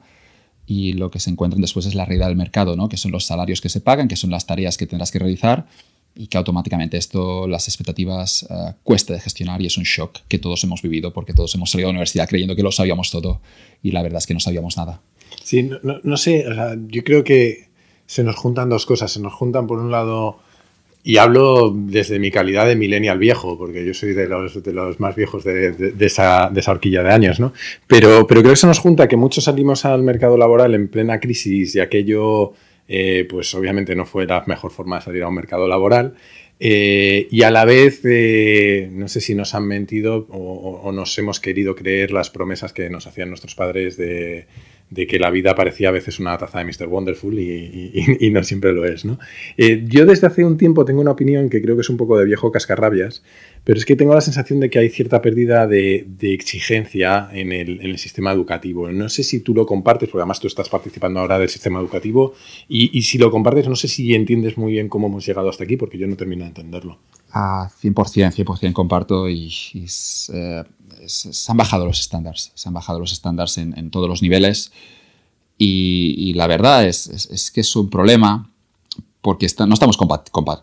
[0.65, 2.89] y lo que se encuentran después es la realidad del mercado, ¿no?
[2.89, 5.65] que son los salarios que se pagan, que son las tareas que tendrás que realizar
[6.13, 10.39] y que automáticamente esto, las expectativas, uh, cuesta de gestionar y es un shock que
[10.39, 13.39] todos hemos vivido porque todos hemos salido de la universidad creyendo que lo sabíamos todo
[13.82, 15.02] y la verdad es que no sabíamos nada.
[15.47, 16.43] Sí, no, no, sé,
[16.89, 17.67] yo creo que
[18.05, 19.13] se nos juntan dos cosas.
[19.13, 20.39] Se nos juntan, por un lado,
[21.05, 24.99] y hablo desde mi calidad de millennial viejo, porque yo soy de los, de los
[24.99, 27.53] más viejos de, esa, de, esa, horquilla de años, ¿no?
[27.88, 31.21] Pero, pero creo que se nos junta que muchos salimos al mercado laboral en plena
[31.21, 32.51] crisis y aquello,
[32.89, 36.15] eh, pues obviamente no fue la mejor forma de salir a un mercado laboral.
[36.60, 41.17] Eh, y a la vez, eh, no sé si nos han mentido o, o, nos
[41.17, 44.47] hemos querido creer las promesas que nos hacían nuestros padres de
[44.89, 46.88] de que la vida parecía a veces una taza de Mr.
[46.88, 49.06] Wonderful y, no siempre lo es.
[49.06, 49.19] ¿no?
[49.58, 52.17] Eh, yo desde hace un tiempo tengo una opinión que creo que es un poco
[52.17, 53.23] de viejo cascarrabias,
[53.67, 57.97] pero es que tengo la sensación de que hay cierta pérdida de, exigencia en el,
[57.97, 58.89] sistema educativo.
[58.93, 62.34] No sé si tú lo compartes, porque además tú estás participando ahora del sistema educativo,
[62.69, 65.76] y, si lo compartes, no sé si entiendes muy bien cómo hemos llegado hasta aquí,
[65.76, 67.00] porque yo no termino de entenderlo.
[67.34, 69.52] Ah, 100%, 100% comparto y,
[70.34, 70.63] eh,
[71.08, 74.72] se han bajado los estándares, se han bajado los estándares en, todos los niveles.
[75.58, 78.52] Y, la verdad es, que es un problema
[79.22, 79.98] porque no estamos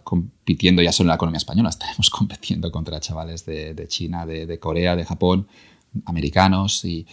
[0.04, 4.96] compitiendo ya solo en la economía española, estamos compitiendo contra chavales de, China, de, Corea,
[4.96, 5.46] de Japón,
[6.04, 6.84] americanos.
[6.84, 7.06] Y,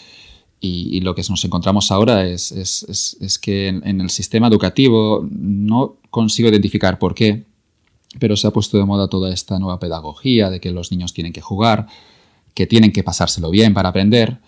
[1.01, 7.15] lo que nos encontramos ahora es, que en, el sistema educativo no consigo identificar por
[7.15, 7.45] qué,
[8.19, 11.33] pero se ha puesto de moda toda esta nueva pedagogía de que los niños tienen
[11.33, 11.87] que jugar,
[12.53, 14.39] que tienen que pasárselo bien para aprender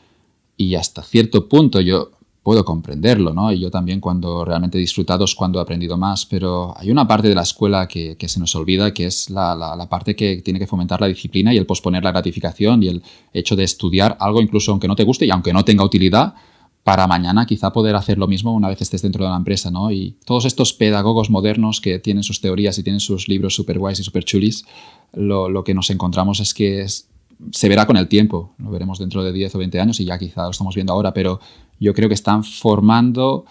[0.58, 2.12] y hasta cierto punto yo
[2.44, 3.54] puedo comprenderlo, ¿no?
[3.54, 7.08] Y yo también cuando realmente he disfrutado es cuando he aprendido más, pero hay una
[7.08, 10.60] parte de la escuela que, se nos olvida, que es la, la, parte que tiene
[10.60, 14.42] que fomentar la disciplina y el posponer la gratificación y el hecho de estudiar algo
[14.42, 16.36] incluso aunque no te guste y aunque no tenga utilidad,
[16.84, 19.90] para mañana quizá poder hacer lo mismo una vez estés dentro de la empresa, ¿no?
[19.90, 24.02] Y todos estos pedagogos modernos que tienen sus teorías y tienen sus libros super guays
[24.02, 24.66] y super chulis,
[25.14, 27.08] lo, lo que nos encontramos es que es,
[27.52, 30.18] se verá con el tiempo, lo veremos dentro de 10 o 20 años y ya
[30.18, 31.40] quizá lo estamos viendo ahora, pero
[31.80, 33.46] yo creo que están formando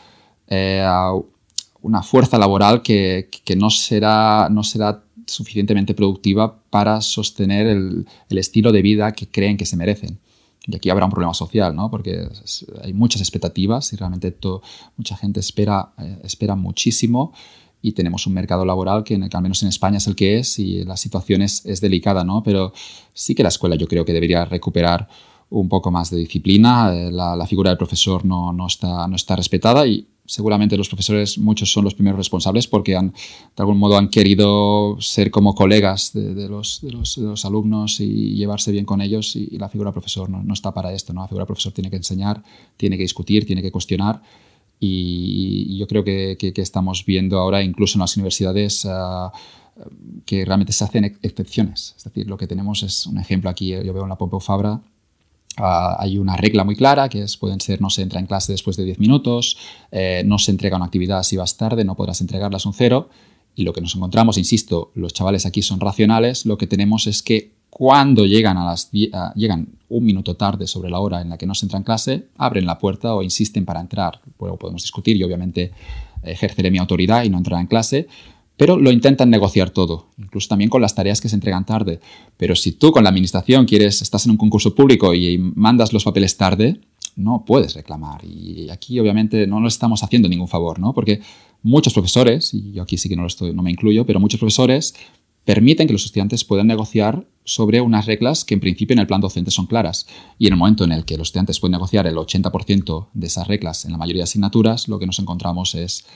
[0.49, 0.87] eh,
[1.83, 8.83] una fuerza laboral que, no, será, no será suficientemente productiva para sostener el, estilo de
[8.83, 10.19] vida que creen que se merecen.
[10.67, 11.91] Y aquí habrá un problema social, ¿no?
[11.91, 12.29] porque
[12.83, 14.37] hay muchas expectativas y realmente
[14.97, 17.33] mucha gente espera, eh, espera muchísimo
[17.83, 20.85] y tenemos un mercado laboral que, al menos en España es el que es y
[20.85, 22.43] la situación es, es delicada, ¿no?
[22.43, 22.73] Pero
[23.13, 25.09] sí que la escuela yo creo que debería recuperar
[25.51, 29.37] un poco más de disciplina, eh, la, figura del profesor no, no, está, no está
[29.37, 33.99] respetada y seguramente los profesores, muchos son los primeros responsables porque han, de algún modo
[33.99, 39.37] han querido ser como colegas de, los, de, los, alumnos y llevarse bien con ellos
[39.37, 41.21] y, la figura del profesor no, no, está para esto, ¿no?
[41.21, 42.43] La figura del profesor tiene que enseñar,
[42.79, 44.23] tiene que discutir, tiene que cuestionar
[44.85, 49.33] y, yo creo que, estamos viendo ahora incluso en las universidades ah,
[50.27, 51.95] que realmente se hacen excepciones.
[51.97, 54.81] Es decir, lo que tenemos es un ejemplo aquí, yo veo en la Pompeu Fabra,
[55.59, 58.53] Ah, hay una regla muy clara que es, pueden ser no se entra en clase
[58.53, 59.59] después de 10 minutos,
[59.91, 63.11] eh, no se entrega una actividad si vas tarde, no podrás entregarlas un cero.
[63.55, 67.23] Y lo que nos encontramos, insisto, los chavales aquí son racionales, lo que tenemos es
[67.23, 71.47] que cuando llegan, a las, llegan un minuto tarde sobre la hora en la que
[71.47, 74.21] no se entra en clase, abren la puerta o insisten para entrar.
[74.39, 75.73] Luego podemos discutir y obviamente
[76.23, 78.09] ejerceré mi autoridad y no entrar en clase,
[78.59, 81.99] pero lo intentan negociar todo, incluso también con las tareas que se entregan tarde.
[82.37, 86.05] Pero si tú con la administración quieres, estás en un concurso público y mandas los
[86.05, 86.79] papeles tarde,
[87.17, 88.23] no puedes reclamar.
[88.23, 90.93] Y aquí obviamente no nos estamos haciendo ningún favor, ¿no?
[90.93, 91.23] Porque
[91.63, 94.39] muchos profesores, y yo aquí sí que no, lo estoy, no me incluyo, pero muchos
[94.39, 94.95] profesores
[95.45, 99.21] permiten que los estudiantes puedan negociar sobre unas reglas que en principio en el plan
[99.21, 100.07] docente son claras.
[100.39, 103.49] Y en el momento en el que los estudiantes pueden negociar el 80% de esas
[103.49, 106.07] reglas en la mayoría de asignaturas, lo que nos encontramos es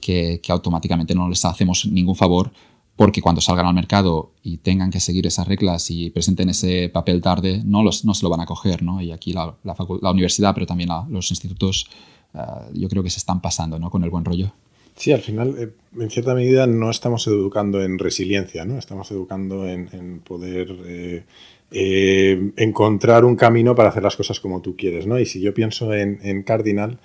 [0.00, 2.52] que, automáticamente no les hacemos ningún favor
[2.94, 7.20] porque cuando salgan al mercado y tengan que seguir esas reglas y presenten ese papel
[7.20, 8.82] tarde, no, los, no se lo van a coger.
[8.82, 9.02] ¿no?
[9.02, 11.88] Y aquí la, la, universidad, pero también los institutos,
[12.32, 12.38] eh,
[12.72, 13.90] yo creo que se están pasando ¿no?
[13.90, 14.50] con el buen rollo.
[14.96, 15.68] Sí, al final, eh,
[16.00, 18.78] en cierta medida, no estamos educando en resiliencia, ¿no?
[18.78, 21.24] Estamos educando en, poder eh,
[21.70, 25.20] eh, encontrar un camino para hacer las cosas como tú quieres, ¿no?
[25.20, 26.98] Y si yo pienso en, Cardinal,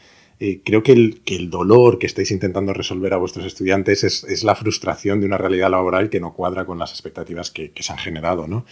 [0.63, 5.25] creo que el, dolor que estáis intentando resolver a vuestros estudiantes es, la frustración de
[5.25, 8.65] una realidad laboral que no cuadra con las expectativas que, que se han generado, ¿no?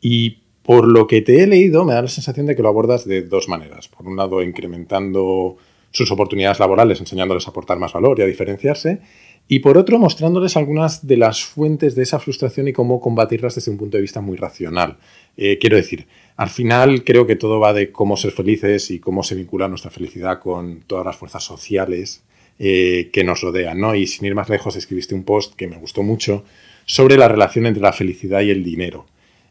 [0.00, 3.06] Y por lo que te he leído, me da la sensación de que lo abordas
[3.06, 3.86] de dos maneras.
[3.86, 5.58] Por un lado, incrementando
[5.94, 8.98] sus oportunidades laborales, enseñándoles a aportar más valor y a diferenciarse,
[9.46, 13.70] y por otro mostrándoles algunas de las fuentes de esa frustración y cómo combatirlas desde
[13.70, 14.96] un punto de vista muy racional.
[15.36, 19.22] Eh, quiero decir, al final creo que todo va de cómo ser felices y cómo
[19.22, 22.24] se vincula nuestra felicidad con todas las fuerzas sociales
[22.58, 23.94] eh, que nos rodean, ¿no?
[23.94, 26.42] Y sin ir más lejos, escribiste un post que me gustó mucho
[26.86, 29.06] sobre la relación entre la felicidad y el dinero.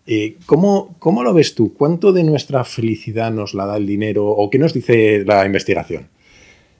[0.05, 1.73] Eh, ¿cómo, ¿Cómo lo ves tú?
[1.73, 6.09] ¿Cuánto de nuestra felicidad nos la da el dinero o qué nos dice la investigación?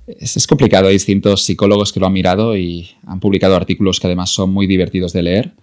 [0.06, 4.32] Es, complicado, hay distintos psicólogos que lo han mirado y han publicado artículos que además
[4.32, 5.54] son muy divertidos de leer,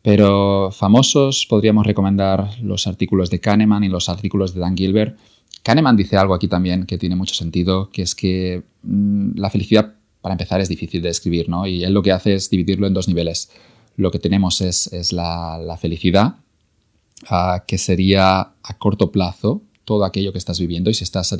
[0.00, 5.18] pero famosos podríamos recomendar los artículos de Kahneman y los artículos de Dan Gilbert.
[5.62, 9.94] Kahneman dice algo aquí también que tiene mucho sentido, que es que mm, la felicidad,
[10.22, 11.66] para empezar, es difícil de describir, ¿no?
[11.66, 13.50] Y él lo que hace es dividirlo en dos niveles.
[13.96, 16.36] Lo que tenemos es, la, felicidad,
[17.28, 21.32] ah, que sería a corto plazo, todo aquello que estás viviendo y si estás,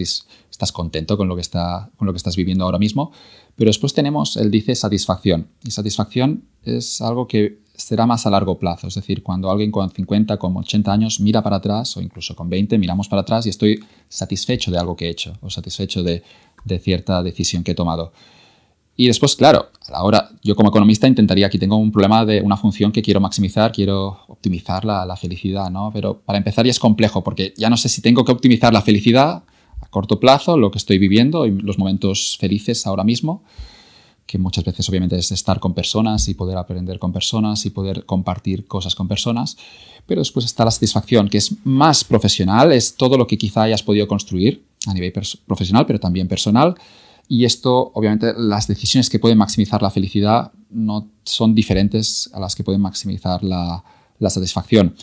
[0.73, 3.11] contento con lo, que está, con lo que estás viviendo ahora mismo.
[3.57, 5.49] Pero después tenemos, él dice, satisfacción.
[5.65, 8.87] Y satisfacción es algo que será más a largo plazo.
[8.87, 12.49] Es decir, cuando alguien con 50, con 80 años mira para atrás o incluso con
[12.49, 16.23] 20 miramos para atrás y estoy satisfecho de algo que he hecho o satisfecho de,
[16.65, 18.13] de cierta decisión que he tomado.
[18.97, 22.41] Y después, claro, a la hora, yo como economista intentaría, aquí tengo un problema de
[22.41, 25.91] una función que quiero maximizar, quiero optimizar la, la, felicidad, ¿no?
[25.93, 28.81] Pero para empezar ya es complejo, porque ya no sé si tengo que optimizar la
[28.81, 29.43] felicidad
[29.81, 33.43] a corto plazo, lo que estoy viviendo y los momentos felices ahora mismo,
[34.27, 38.05] que muchas veces obviamente es estar con personas y poder aprender con personas y poder
[38.07, 39.57] compartir cosas con personas,
[40.07, 43.83] pero después está la satisfacción, que es más profesional, es todo lo que quizá hayas
[43.83, 45.13] podido construir a nivel
[45.47, 46.75] profesional, pero también personal.
[47.29, 52.55] Y esto, obviamente, las decisiones que pueden maximizar la felicidad no son diferentes a las
[52.55, 53.83] que pueden maximizar la,
[54.29, 54.95] satisfacción.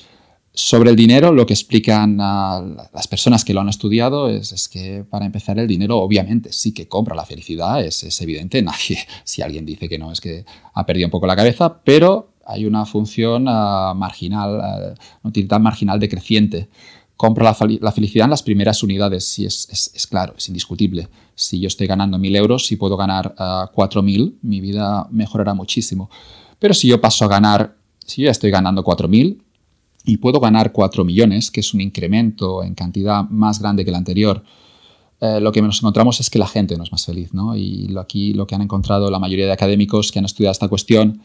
[0.53, 5.25] Sobre el dinero, lo que explican las personas que lo han estudiado es, que para
[5.25, 9.89] empezar el dinero obviamente sí que compra la felicidad, es, evidente, nadie, si alguien dice
[9.89, 13.95] que no es que ha perdido un poco la cabeza, pero hay una función uh,
[13.95, 16.69] marginal, una utilidad marginal decreciente.
[17.17, 21.07] Compra la, felicidad en las primeras unidades, sí, es, claro, es indiscutible.
[21.35, 26.09] Si yo estoy ganando 1.000 euros, si puedo ganar uh, 4.000, mi vida mejorará muchísimo.
[26.59, 29.37] Pero si yo paso a ganar, si yo ya estoy ganando 4.000,
[30.05, 33.95] y puedo ganar 4 millones, que es un incremento en cantidad más grande que el
[33.95, 34.43] anterior,
[35.21, 37.33] eh, lo que nos encontramos es que la gente no es más feliz.
[37.33, 37.55] ¿no?
[37.55, 41.21] Y aquí lo que han encontrado la mayoría de académicos que han estudiado esta cuestión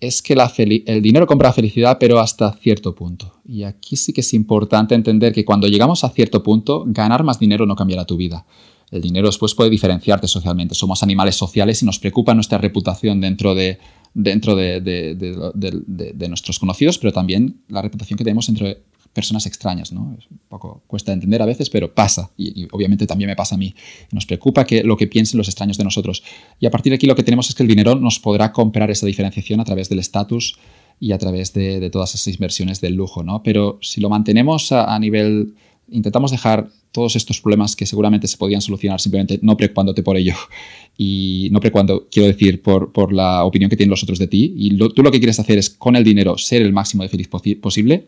[0.00, 3.40] es que el dinero compra felicidad, pero hasta cierto punto.
[3.46, 7.38] Y aquí sí que es importante entender que cuando llegamos a cierto punto, ganar más
[7.38, 8.44] dinero no cambiará tu vida.
[8.90, 10.74] El dinero después puede diferenciarte socialmente.
[10.74, 13.78] Somos animales sociales y nos preocupa nuestra reputación dentro de,
[14.14, 18.82] dentro de, nuestros conocidos, pero también la reputación que tenemos entre
[19.16, 19.92] personas extrañas.
[19.92, 20.14] ¿no?
[20.18, 22.30] Es un poco cuesta entender a veces, pero pasa.
[22.36, 23.74] Y, obviamente también me pasa a mí.
[24.12, 26.22] Nos preocupa que lo que piensen los extraños de nosotros.
[26.60, 28.90] Y a partir de aquí lo que tenemos es que el dinero nos podrá comprar
[28.90, 30.58] esa diferenciación a través del estatus
[31.00, 33.24] y a través de, todas esas inversiones del lujo.
[33.24, 33.42] ¿no?
[33.42, 35.54] Pero si lo mantenemos a nivel
[35.90, 40.34] intentamos dejar todos estos problemas que seguramente se podían solucionar simplemente no preocupándote por ello
[40.98, 44.54] y no preocupando, quiero decir, por, por la opinión que tienen los otros de ti.
[44.56, 47.28] Y tú lo que quieres hacer es con el dinero ser el máximo de feliz
[47.28, 48.06] posible.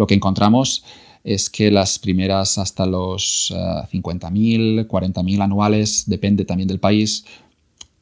[0.00, 0.82] Lo que encontramos
[1.24, 7.26] es que las primeras hasta los 50.000, eh, 40.000 anuales, depende también del país,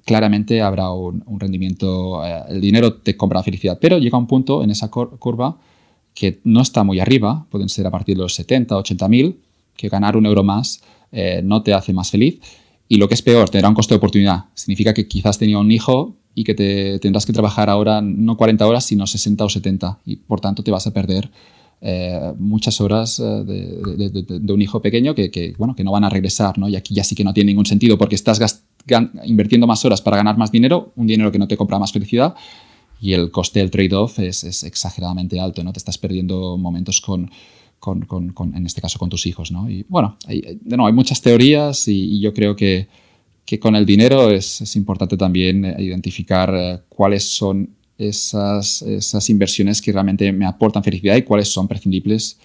[0.05, 4.71] claramente habrá un, rendimiento, eh, el dinero te compra felicidad, pero llega un punto en
[4.71, 5.59] esa curva
[6.15, 9.41] que no está muy arriba, pueden ser a partir de los 70, 80 mil,
[9.77, 10.81] que ganar un euro más
[11.11, 12.39] eh, no te hace más feliz.
[12.87, 14.45] Y lo que es peor, tendrá un coste de oportunidad.
[14.55, 18.65] Significa que quizás tenía un hijo y que te tendrás que trabajar ahora no 40
[18.65, 19.99] horas, sino 60 o 70.
[20.07, 21.29] Y por tanto te vas a perder
[21.81, 26.59] eh, muchas horas eh, de, un hijo pequeño que, bueno, que no van a regresar.
[26.59, 26.69] ¿no?
[26.69, 28.65] Y aquí ya sí que no tiene ningún sentido porque estás
[29.25, 32.35] invirtiendo más horas para ganar más dinero, un dinero que no te compra más felicidad
[33.01, 35.73] y el coste del trade-off es, exageradamente alto, ¿no?
[35.73, 37.31] Te estás perdiendo momentos con,
[38.55, 39.71] en este caso, con tus hijos, ¿no?
[39.71, 42.89] Y bueno, hay, no, hay muchas teorías y, yo creo que,
[43.45, 49.93] que, con el dinero es, importante también eh, identificar cuáles son esas, esas inversiones que
[49.93, 52.39] realmente me aportan felicidad y cuáles son prescindibles.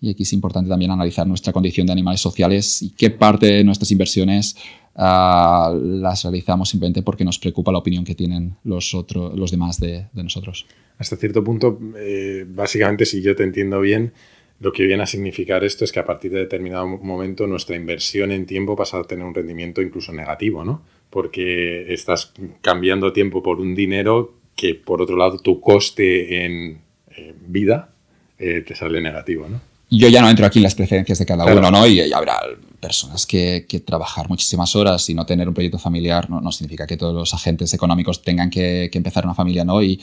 [0.00, 3.64] Y aquí es importante también analizar nuestra condición de animales sociales y qué parte de
[3.64, 4.56] nuestras inversiones
[4.96, 9.80] Ah, las realizamos simplemente porque nos preocupa la opinión que tienen los, otros, los demás
[9.80, 10.66] de, nosotros.
[10.98, 14.12] Hasta cierto punto, eh, básicamente, si yo te entiendo bien,
[14.60, 18.30] lo que viene a significar esto es que a partir de determinado momento nuestra inversión
[18.30, 20.82] en tiempo pasa a tener un rendimiento incluso negativo, ¿no?
[21.10, 26.80] Porque estás cambiando tiempo por un dinero que, por otro lado, tu coste en
[27.16, 27.90] eh, vida
[28.38, 29.60] eh, te sale negativo, ¿no?
[29.90, 31.86] yo ya no entro aquí en las preferencias de cada uno, ¿no?
[31.86, 32.40] Y, habrá
[32.80, 37.14] personas que, trabajar muchísimas horas y no tener un proyecto familiar no, significa que todos
[37.14, 39.82] los agentes económicos tengan que, empezar una familia, ¿no?
[39.82, 40.00] Y,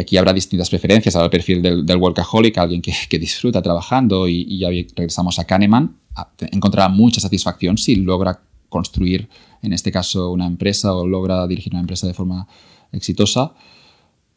[0.00, 1.14] aquí habrá distintas preferencias.
[1.16, 5.96] Habrá el perfil del, workaholic, alguien que, disfruta trabajando y, ya regresamos a Kahneman,
[6.50, 9.28] encontrará mucha satisfacción si logra construir,
[9.62, 12.46] en este caso, una empresa o logra dirigir una empresa de forma
[12.92, 13.52] exitosa.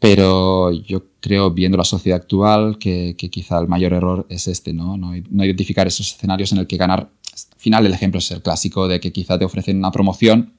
[0.06, 4.98] Pero yo creo, viendo la sociedad actual, que, quizá el mayor error es este, ¿no?
[4.98, 5.16] ¿no?
[5.16, 7.10] identificar esos escenarios en el que ganar.
[7.34, 10.54] Al final, el ejemplo es el clásico de que quizá te ofrecen una promoción.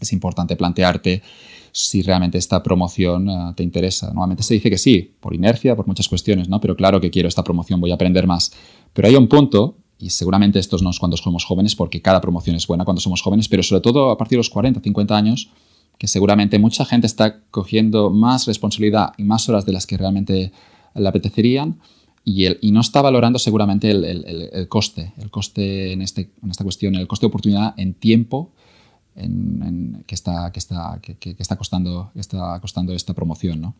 [0.00, 1.22] Es importante plantearte
[1.70, 4.08] si realmente esta promoción eh, te interesa.
[4.08, 6.60] Normalmente se dice que sí, por inercia, por muchas cuestiones, ¿no?
[6.60, 8.52] Pero claro que quiero esta promoción, voy a aprender más.
[8.92, 12.56] Pero hay un punto, y seguramente esto no es cuando somos jóvenes, porque cada promoción
[12.56, 15.50] es buena cuando somos jóvenes, pero sobre todo a partir de los 40, 50 años,
[16.02, 20.50] que seguramente mucha gente está cogiendo más responsabilidad y más horas de las que realmente
[20.96, 21.78] le apetecerían
[22.24, 26.50] y, el, y no está valorando seguramente el, el, coste, el coste en, este, en,
[26.50, 28.50] esta cuestión, el coste de oportunidad en tiempo
[29.14, 33.60] en, que, está, que, está, que, está costando, está costando esta promoción.
[33.60, 33.76] ¿no?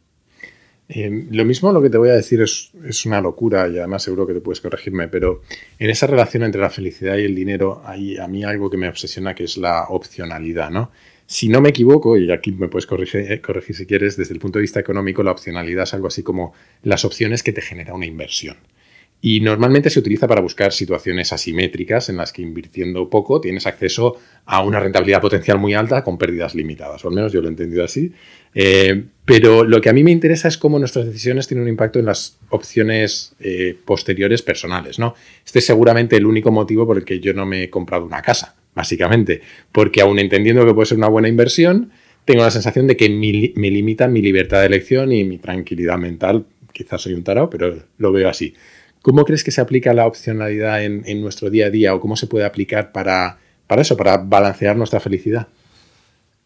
[0.91, 4.05] Eh, lo mismo lo que te voy a decir es, es, una locura y además
[4.05, 5.43] seguro que te puedes corregirme, pero
[5.81, 8.89] en esa relación entre la felicidad y el dinero hay a mí algo que me
[8.89, 10.93] obsesiona que es la opcionalidad, ¿no?
[11.33, 14.59] Si no me equivoco, y aquí me puedes corregir, corregir si quieres, desde el punto
[14.59, 16.53] de vista económico, la opcionalidad es algo así como
[16.83, 18.59] las opciones que te genera una inversión.
[19.23, 24.19] Y normalmente se utiliza para buscar situaciones asimétricas en las que invirtiendo poco tienes acceso
[24.45, 27.51] a una rentabilidad potencial muy alta con pérdidas limitadas, o al menos yo lo he
[27.51, 28.13] entendido así.
[28.55, 31.99] Eh, pero lo que a mí me interesa es cómo nuestras decisiones tienen un impacto
[31.99, 34.99] en las opciones eh, posteriores personales.
[34.99, 35.15] ¿no?
[35.47, 38.21] Este es seguramente el único motivo por el que yo no me he comprado una
[38.21, 41.91] casa, básicamente, porque aún entendiendo que puede ser una buena inversión,
[42.25, 46.47] tengo la sensación de que me limita mi libertad de elección y mi tranquilidad mental.
[46.73, 48.55] Quizás soy un tarao, pero lo veo así.
[49.03, 52.29] ¿Cómo crees que se aplica la opcionalidad en, nuestro día a día o cómo se
[52.29, 55.49] puede aplicar para, para eso, para balancear nuestra felicidad?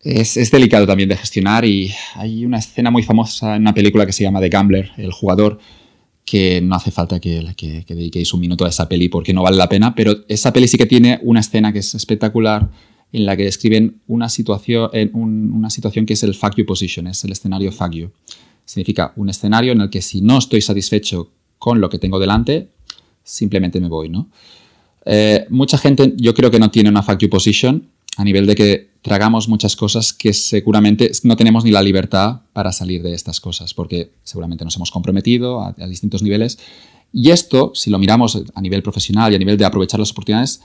[0.03, 4.13] Es, delicado también de gestionar y hay una escena muy famosa en una película que
[4.13, 5.59] se llama The Gambler, el jugador,
[6.27, 9.57] que no hace falta que, que, dediquéis un minuto a esa peli porque no vale
[9.57, 12.69] la pena, pero esa peli sí que tiene una escena que es espectacular
[13.13, 17.23] en la que describen una situación, una situación que es el fuck you position, es
[17.23, 18.11] el escenario fuck you.
[18.65, 22.71] Significa un escenario en el que si no estoy satisfecho con lo que tengo delante,
[23.23, 24.29] simplemente me voy, ¿no?
[25.05, 28.55] Eh, mucha gente yo creo que no tiene una fuck you position a nivel de
[28.55, 33.41] que tragamos muchas cosas que seguramente no tenemos ni la libertad para salir de estas
[33.41, 36.59] cosas, porque seguramente nos hemos comprometido a, distintos niveles.
[37.13, 40.61] Y esto, si lo miramos a nivel profesional y a nivel de aprovechar las oportunidades,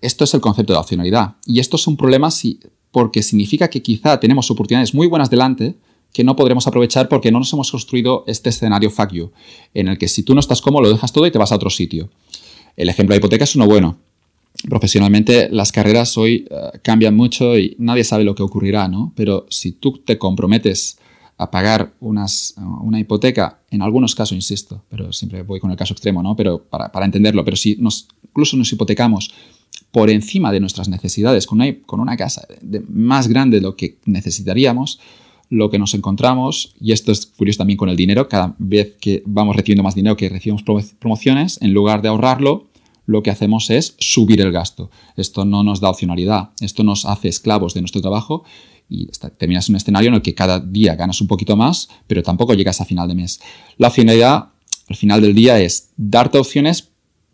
[0.00, 1.36] esto es el concepto de opcionalidad.
[1.46, 2.60] Y esto es un problema si,
[2.92, 5.74] porque significa que quizá tenemos oportunidades muy buenas delante,
[6.12, 9.32] que no podremos aprovechar porque no nos hemos construido este escenario fuck you,
[9.74, 11.56] en el que si tú no estás cómodo lo dejas todo y te vas a
[11.56, 12.08] otro sitio.
[12.76, 13.98] El ejemplo de hipoteca es uno bueno.
[14.68, 19.12] Profesionalmente las carreras hoy eh, cambian mucho y nadie sabe lo que ocurrirá, ¿no?
[19.14, 20.98] Pero si tú te comprometes
[21.38, 25.92] a pagar unas, una hipoteca, en algunos casos, insisto, pero siempre voy con el caso
[25.92, 26.34] extremo, ¿no?
[26.34, 29.32] Pero para, entenderlo, pero si nos, incluso nos hipotecamos
[29.90, 32.46] por encima de nuestras necesidades, con una, con una casa
[32.88, 34.98] más grande de lo que necesitaríamos,
[35.50, 39.22] lo que nos encontramos, y esto es curioso también con el dinero, cada vez que
[39.26, 40.62] vamos recibiendo más dinero, que recibimos
[40.98, 42.66] promociones, en lugar de ahorrarlo,
[43.06, 44.90] lo que hacemos es subir el gasto.
[45.16, 48.44] Esto no nos da opcionalidad, esto nos hace esclavos de nuestro trabajo
[48.88, 49.06] y
[49.38, 52.54] terminas en un escenario en el que cada día ganas un poquito más, pero tampoco
[52.54, 53.40] llegas a final de mes.
[53.78, 54.50] La opcionalidad
[54.88, 56.90] al final del día es darte opciones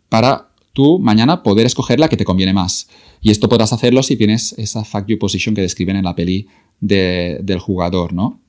[0.09, 2.87] para tú mañana poder escoger la que te conviene más.
[3.21, 6.47] Y esto podrás hacerlo si tienes esa fact you position que describen en la peli
[6.79, 8.39] del jugador, ¿no?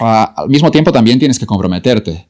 [0.00, 2.26] Ah, al mismo tiempo también tienes que comprometerte.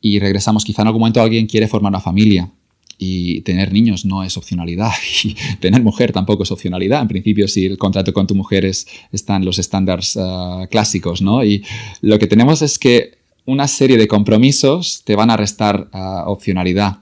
[0.00, 2.50] Y regresamos, quizá en algún momento alguien quiere formar una familia
[2.98, 4.90] y tener niños no es opcionalidad
[5.24, 7.00] y tener mujer tampoco es opcionalidad.
[7.00, 11.44] En principio, si el contrato con tu mujer es, están los estándares ah, clásicos, ¿no?
[11.44, 11.64] Y
[12.02, 16.98] lo que tenemos es que una serie de compromisos te van a restar uh, opcionalidad.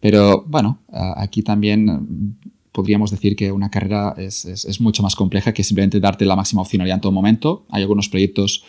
[0.00, 0.80] Pero bueno,
[1.16, 2.36] aquí también
[2.72, 6.96] podríamos decir que una carrera es, mucho más compleja que simplemente darte la máxima opcionalidad
[6.96, 7.64] en todo momento.
[7.70, 8.64] Hay algunos proyectos,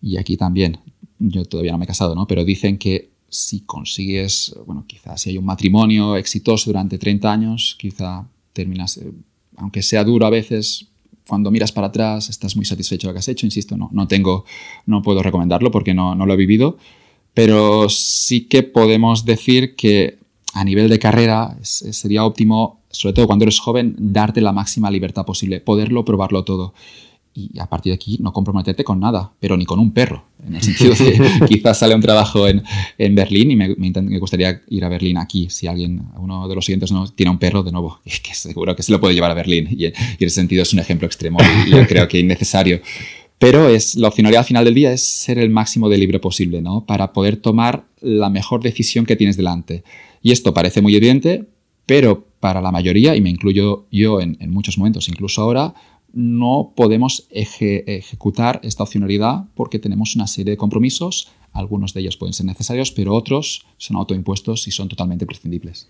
[0.00, 0.78] y aquí también,
[1.18, 2.26] yo todavía no me he casado, ¿no?
[2.26, 7.76] Pero dicen que si consigues, bueno, quizás si hay un matrimonio exitoso durante 30 años,
[7.78, 9.12] quizá terminas, eh,
[9.56, 10.86] aunque sea duro a veces,
[11.28, 14.06] cuando miras para atrás estás muy satisfecho de lo que has hecho, insisto, no, no
[14.06, 14.44] tengo,
[14.86, 16.78] no puedo recomendarlo porque no, no lo he vivido,
[17.34, 20.18] pero sí que podemos decir que
[20.54, 25.24] a nivel de carrera sería óptimo sobre todo cuando eres joven, darte la máxima libertad
[25.24, 26.74] posible, poderlo probarlo todo.
[27.36, 30.24] Y a partir de aquí no comprometerte con nada, pero ni con un perro.
[30.46, 32.62] En el sentido de quizás sale un trabajo en,
[32.96, 35.48] en Berlín y me, me, gustaría ir a Berlín aquí.
[35.50, 38.82] Si alguien, uno de los siguientes no, tiene un perro, de nuevo, que seguro que
[38.82, 39.68] se lo puede llevar a Berlín.
[39.70, 42.80] Y, en ese sentido es un ejemplo extremo y yo creo que innecesario.
[43.38, 46.62] Pero es, la opcionalidad al final del día es ser el máximo de libre posible,
[46.62, 46.86] ¿no?
[46.86, 49.84] Para poder tomar la mejor decisión que tienes delante.
[50.22, 51.44] Y esto parece muy evidente,
[51.84, 55.74] pero para la mayoría, y me incluyo yo en, muchos momentos, incluso ahora,
[56.16, 62.32] no podemos ejecutar esta opcionalidad porque tenemos una serie de compromisos, algunos de ellos pueden
[62.32, 65.88] ser necesarios, pero otros son autoimpuestos y son totalmente prescindibles.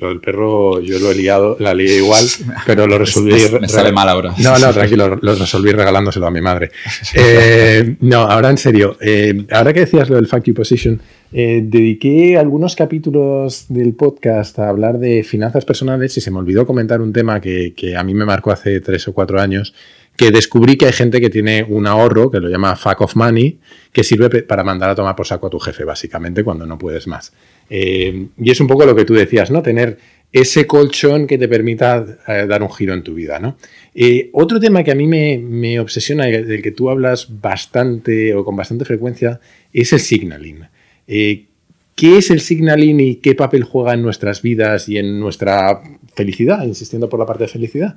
[0.00, 2.24] Lo del perro yo lo he liado, la lié igual,
[2.66, 3.34] pero lo resolví.
[3.60, 4.34] me sale mal ahora.
[4.38, 6.70] No, no, tranquilo, lo resolví regalándoselo a mi madre.
[7.12, 11.00] Eh, no, ahora en serio, eh, ahora que decías lo del fuck you position,
[11.32, 16.66] eh, dediqué algunos capítulos del podcast a hablar de finanzas personales y se me olvidó
[16.66, 19.74] comentar un tema que, que a mí me marcó hace tres o cuatro años
[20.20, 23.58] que descubrí que hay gente que tiene un ahorro, que lo llama fuck of money,
[23.90, 27.06] que sirve para mandar a tomar por saco a tu jefe, básicamente, cuando no puedes
[27.06, 27.32] más.
[27.70, 29.62] Eh, y es un poco lo que tú decías, ¿no?
[29.62, 29.96] Tener
[30.32, 33.56] ese colchón que te permita eh, dar un giro en tu vida, ¿no?
[33.94, 38.56] Eh, otro tema que a mí me, obsesiona del que tú hablas bastante o con
[38.56, 39.40] bastante frecuencia
[39.72, 40.66] es el signaling.
[41.06, 45.82] ¿Qué es el signaling y qué papel juega en nuestras vidas y en nuestra
[46.14, 46.64] felicidad?
[46.64, 47.96] Insistiendo por la parte de felicidad.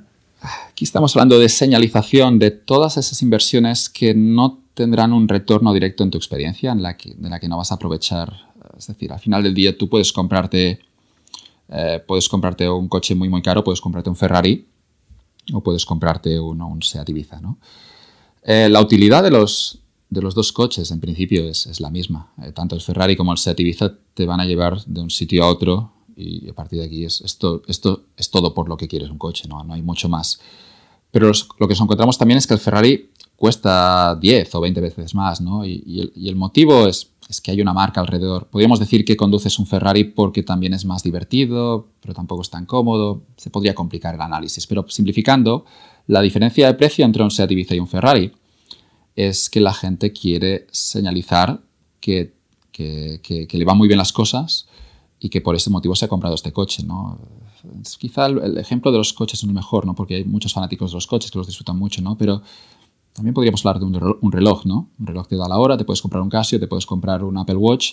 [0.68, 6.04] Aquí estamos hablando de señalización de todas esas inversiones que no tendrán un retorno directo
[6.04, 9.42] en tu experiencia, en de la que no vas a aprovechar es decir, al final
[9.42, 10.80] del día tú puedes comprarte,
[11.68, 14.66] eh, puedes comprarte un coche muy muy caro, puedes comprarte un Ferrari
[15.52, 17.40] o puedes comprarte un Seat Ibiza.
[18.42, 22.32] Eh, la utilidad de los, de los dos coches en principio es, la misma.
[22.54, 25.48] tanto el Ferrari como el Seat Ibiza te van a llevar de un sitio a
[25.48, 29.10] otro y a partir de aquí es, esto, esto es todo por lo que quieres
[29.10, 30.40] un coche, no hay mucho más.
[31.14, 35.14] Pero lo que nos encontramos también es que el Ferrari cuesta 10 o 20 veces
[35.14, 35.64] más, ¿no?
[35.66, 38.46] Y, el, motivo es, es, que hay una marca alrededor.
[38.46, 42.66] Podríamos decir que conduces un Ferrari porque también es más divertido, pero tampoco es tan
[42.66, 43.22] cómodo.
[43.36, 45.64] Se podría complicar el análisis, pero simplificando,
[46.06, 48.32] la diferencia de precio entre un Seat Ibiza y un Ferrari
[49.16, 51.60] es que la gente quiere señalizar
[52.00, 52.34] que,
[52.72, 54.66] que, le van muy bien las cosas
[55.20, 57.18] y que por ese motivo se ha comprado este coche, ¿no?
[57.98, 59.94] Quizá el, ejemplo de los coches es el mejor, ¿no?
[59.94, 62.18] Porque hay muchos fanáticos de los coches que los disfrutan mucho, ¿no?
[62.18, 62.42] Pero
[63.14, 63.86] también podríamos hablar de
[64.20, 64.90] un reloj, ¿no?
[64.98, 67.38] Un reloj te da la hora, te puedes comprar un Casio, te puedes comprar un
[67.38, 67.92] Apple Watch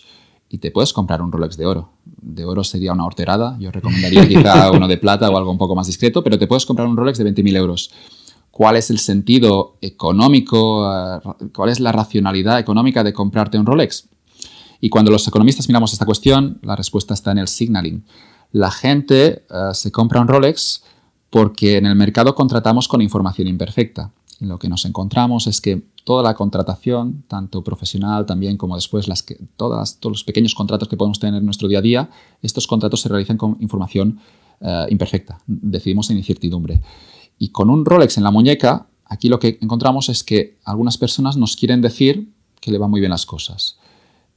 [0.49, 1.91] y te puedes comprar un Rolex de oro.
[2.03, 5.76] De oro sería una horterada, yo recomendaría quizá uno de plata o algo un poco
[5.76, 7.91] más discreto, pero te puedes comprar un Rolex de 20.000 euros.
[8.49, 11.19] ¿Cuál es el sentido económico, eh,
[11.55, 14.09] cuál es la racionalidad económica de comprarte un Rolex?
[14.82, 18.03] Y cuando los economistas miramos esta cuestión, la respuesta está en el signaling.
[18.51, 20.84] La gente eh, se compra un Rolex
[21.30, 24.11] porque en el mercado contratamos con información imperfecta.
[24.41, 29.23] Lo que nos encontramos es que toda la contratación, tanto profesional también como después las
[29.55, 32.09] todos los pequeños contratos que podemos tener en nuestro día a día,
[32.41, 34.19] estos contratos se realizan con información
[34.59, 35.39] eh, imperfecta.
[35.45, 36.81] Decidimos en incertidumbre.
[37.37, 41.37] Y con un Rolex en la muñeca, aquí lo que encontramos es que algunas personas
[41.37, 43.77] nos quieren decir que le van muy bien las cosas.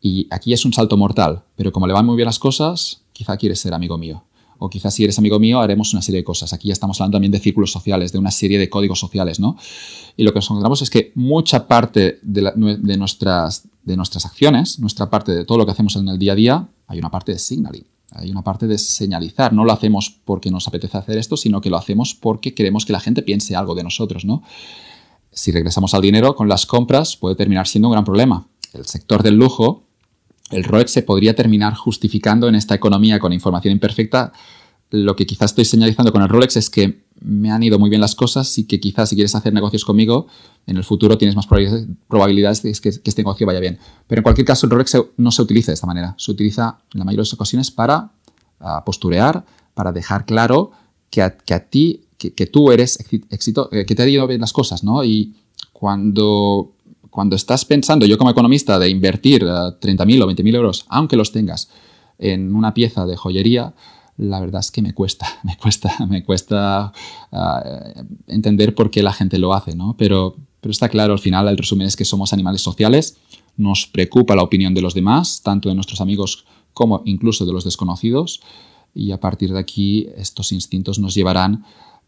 [0.02, 3.38] Y aquí es un salto mortal, pero como le van muy bien las cosas, quizá
[3.38, 4.22] quieres ser amigo mío.
[4.64, 6.54] O quizás si eres amigo mío haremos una serie de cosas.
[6.54, 9.58] Aquí ya estamos hablando también de círculos sociales, de una serie de códigos sociales, ¿no?
[10.16, 12.50] Y lo que nos encontramos es que mucha parte de,
[12.96, 16.34] nuestras, de nuestras acciones, nuestra parte de todo lo que hacemos en el día a
[16.34, 17.84] día, hay una parte de signaling.
[18.12, 19.52] Hay una parte de señalizar.
[19.52, 22.94] No lo hacemos porque nos apetece hacer esto, sino que lo hacemos porque queremos que
[22.94, 24.42] la gente piense algo de nosotros, ¿no?
[25.30, 28.46] Si regresamos al dinero con las compras, puede terminar siendo un gran problema.
[28.72, 29.82] El sector del lujo
[30.54, 34.32] el Rolex se podría terminar justificando en esta economía con información imperfecta.
[34.90, 38.00] Lo que quizás estoy señalizando con el Rolex es que me han ido muy bien
[38.00, 40.26] las cosas y que quizás si quieres hacer negocios conmigo,
[40.66, 43.78] en el futuro tienes más probabilidades de que, este negocio vaya bien.
[44.06, 46.14] Pero en cualquier caso, el Rolex no se utiliza de esta manera.
[46.18, 48.10] Se utiliza en la mayoría de las ocasiones para
[48.86, 49.44] posturear,
[49.74, 50.70] para dejar claro
[51.10, 51.30] que a,
[51.68, 52.98] ti, que, tú eres
[53.30, 55.04] éxito, eh, que te han ido bien las cosas, ¿no?
[55.04, 55.34] Y
[55.72, 56.73] cuando
[57.14, 61.30] cuando estás pensando, yo como economista, de invertir 30.000 eh, o 20.000 euros, aunque los
[61.30, 61.70] tengas,
[62.18, 63.72] en una pieza de joyería,
[64.16, 66.92] la verdad es que me cuesta, me cuesta, me cuesta
[67.30, 69.94] eh, entender por qué la gente lo hace, ¿no?
[69.96, 73.16] Pero, pero está claro, al final el resumen es que somos animales sociales,
[73.56, 77.62] nos preocupa la opinión de los demás, tanto de nuestros amigos como incluso de los
[77.62, 78.40] desconocidos,
[78.92, 81.64] y a partir de aquí estos instintos nos llevarán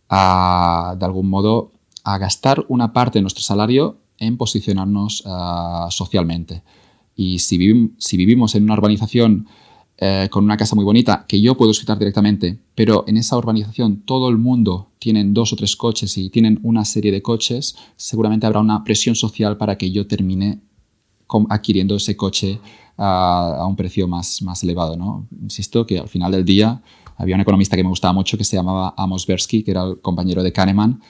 [0.09, 1.71] a, de algún modo,
[2.03, 6.63] a gastar una parte de nuestro salario en posicionarnos ah, socialmente.
[7.15, 9.47] Y si, vivimos en una urbanización
[9.99, 14.03] eh, con una casa muy bonita que yo puedo disfrutar directamente, pero en esa urbanización
[14.03, 18.47] todo el mundo tienen dos o tres coches y tienen una serie de coches, seguramente
[18.47, 20.61] habrá una presión social para que yo termine
[21.49, 22.61] adquiriendo ese coche
[22.99, 24.97] a, un precio más, más elevado.
[24.97, 25.27] ¿no?
[25.43, 26.83] Insisto que al final del día
[27.17, 30.01] había un economista que me gustaba mucho que se llamaba Amos Bersky, que era el
[30.01, 31.01] compañero de Kahneman,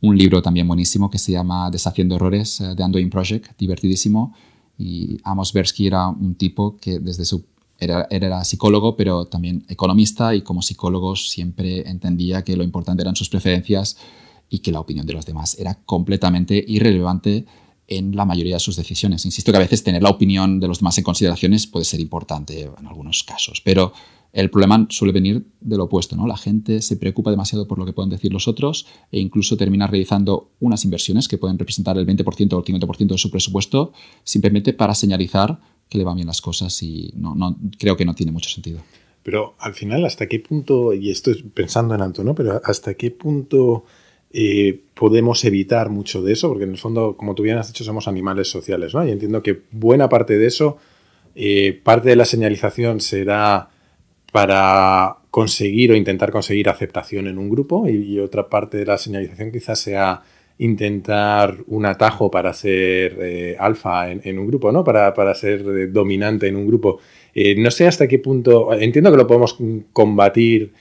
[0.00, 4.34] un libro también buenísimo que se llama Deshaciendo Errores, de eh, Undoing Project, divertidísimo.
[4.78, 7.44] Y Amos Bersky era un tipo que desde su...
[7.80, 13.14] Era, era psicólogo, pero también economista y como psicólogo siempre entendía que lo importante eran
[13.14, 13.96] sus preferencias
[14.50, 17.46] y que la opinión de los demás era completamente irrelevante
[17.86, 19.24] en la mayoría de sus decisiones.
[19.24, 22.62] Insisto que a veces tener la opinión de los demás en consideraciones puede ser importante
[22.62, 23.92] en algunos casos, pero
[24.32, 26.26] el problema suele venir de lo opuesto, ¿no?
[26.26, 29.86] La gente se preocupa demasiado por lo que pueden decir los otros e incluso termina
[29.86, 33.92] realizando unas inversiones que pueden representar el 20% o el 50% de su presupuesto
[34.24, 35.58] simplemente para señalizar
[35.88, 38.80] que le van bien las cosas y no, creo que no tiene mucho sentido.
[39.22, 42.34] Pero al final, ¿hasta qué punto, y estoy pensando en Anto, ¿no?
[42.34, 43.84] Pero ¿hasta qué punto
[44.30, 46.48] eh, podemos evitar mucho de eso?
[46.48, 49.06] Porque en el fondo, como tú bien has dicho, somos animales sociales, ¿no?
[49.06, 50.76] Y entiendo que buena parte de eso,
[51.34, 53.70] eh, parte de la señalización será
[54.38, 59.50] para conseguir o intentar conseguir aceptación en un grupo y, otra parte de la señalización
[59.50, 60.22] quizás sea
[60.58, 64.84] intentar un atajo para ser eh, alfa en, un grupo, ¿no?
[64.84, 67.00] Para, ser eh, dominante en un grupo.
[67.34, 69.58] Eh, no sé hasta qué punto, entiendo que lo podemos
[69.92, 70.72] combatir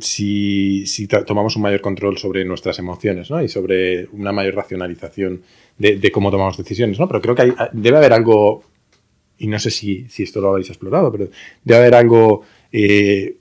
[0.00, 3.42] si, tomamos un mayor control sobre nuestras emociones ¿no?
[3.42, 5.42] y sobre una mayor racionalización
[5.78, 7.08] de, cómo tomamos decisiones, ¿no?
[7.08, 8.62] pero creo que debe haber algo
[9.38, 11.28] y no sé si, esto lo habéis explorado, pero
[11.64, 13.36] debe haber algo, eh,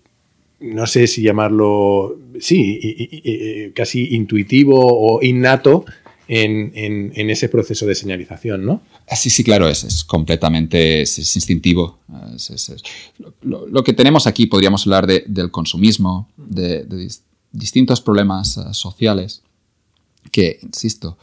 [0.60, 5.86] no sé si llamarlo, sí, casi intuitivo o innato
[6.28, 8.82] en, ese proceso de señalización, ¿no?
[9.08, 12.00] Ah, sí, sí, claro, es, es completamente es, instintivo.
[13.42, 16.86] lo, que tenemos aquí podríamos hablar del consumismo, de,
[17.52, 19.42] distintos problemas eh, sociales
[20.32, 21.18] que, insisto,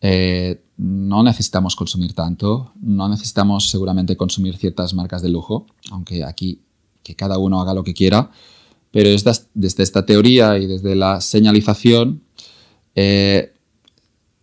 [0.00, 6.60] eh, no necesitamos consumir tanto, no necesitamos seguramente consumir ciertas marcas de lujo, aunque aquí
[7.02, 8.30] que cada uno haga lo que quiera,
[8.90, 12.22] pero desde, desde esta teoría y desde la señalización
[12.94, 13.52] eh,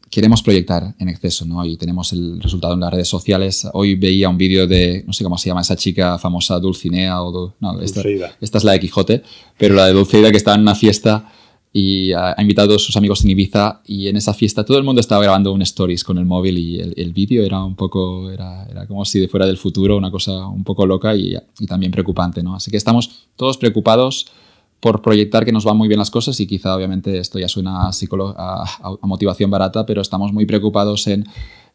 [0.10, 1.66] queremos proyectar en exceso, ¿no?
[1.66, 3.68] Y tenemos el resultado en las redes sociales.
[3.74, 7.54] Hoy veía un vídeo de, no sé cómo se llama esa chica famosa, Dulcinea o...
[7.60, 8.02] no, esta,
[8.40, 9.24] esta, es la de Quijote,
[9.58, 11.32] pero la de Dulceida que estaba en una fiesta
[11.78, 15.02] y ha, invitado a sus amigos en Ibiza y en esa fiesta todo el mundo
[15.02, 18.88] estaba grabando un stories con el móvil y el, vídeo era un poco, era, era,
[18.88, 22.42] como si de fuera del futuro, una cosa un poco loca y, y también preocupante,
[22.42, 22.56] ¿no?
[22.56, 24.28] Así que estamos todos preocupados
[24.80, 27.90] por proyectar que nos van muy bien las cosas y quizá obviamente esto ya suena
[27.90, 31.26] a, a, motivación barata, pero estamos muy preocupados en,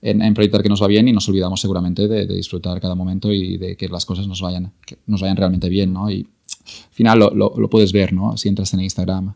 [0.00, 3.58] en, proyectar que nos va bien y nos olvidamos seguramente de, disfrutar cada momento y
[3.58, 6.10] de que las cosas nos vayan, que nos vayan realmente bien, ¿no?
[6.10, 6.26] Y
[6.56, 8.38] al final lo, lo, puedes ver, ¿no?
[8.38, 9.34] Si entras en Instagram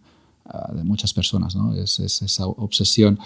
[0.74, 1.74] de muchas personas, ¿no?
[1.74, 3.18] Es, es esa obsesión.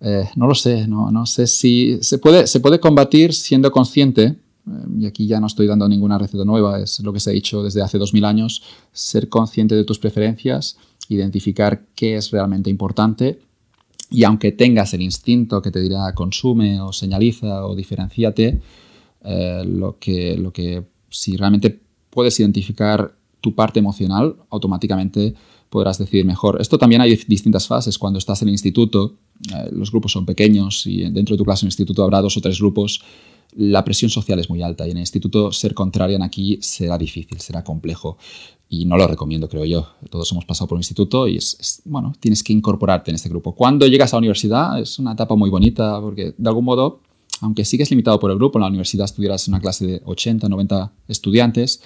[0.00, 5.02] Eh, no lo sé, no, sé si se puede, se puede combatir siendo consciente Em,
[5.02, 7.62] y aquí ya no estoy dando ninguna receta nueva, es lo que se ha dicho
[7.62, 8.62] desde hace 2000 años,
[8.92, 13.40] ser consciente de tus preferencias, identificar qué es realmente importante
[14.10, 18.60] y aunque tengas el instinto que te dirá consume o señaliza o diferenciate,
[19.22, 25.34] eh, lo, que, lo que si realmente puedes identificar tu parte emocional, automáticamente
[25.74, 26.60] podrás decidir mejor.
[26.60, 27.98] Esto también hay distintas fases.
[27.98, 29.16] Cuando estás en el instituto,
[29.52, 32.36] eh, los grupos son pequeños y dentro de tu clase en el instituto habrá dos
[32.36, 33.02] o tres grupos
[33.56, 37.40] la presión social es muy alta y en el instituto ser contrarian aquí será difícil,
[37.40, 38.18] será complejo
[38.68, 39.86] y no lo recomiendo, creo yo.
[40.10, 43.54] Todos hemos pasado por un instituto y es, bueno, tienes que incorporarte en este grupo.
[43.54, 47.00] Cuando llegas a la universidad es una etapa muy bonita porque de algún modo,
[47.40, 50.48] aunque sigues limitado por el grupo, en la universidad estudiarás en una clase de 80,
[50.48, 51.82] 90 estudiantes,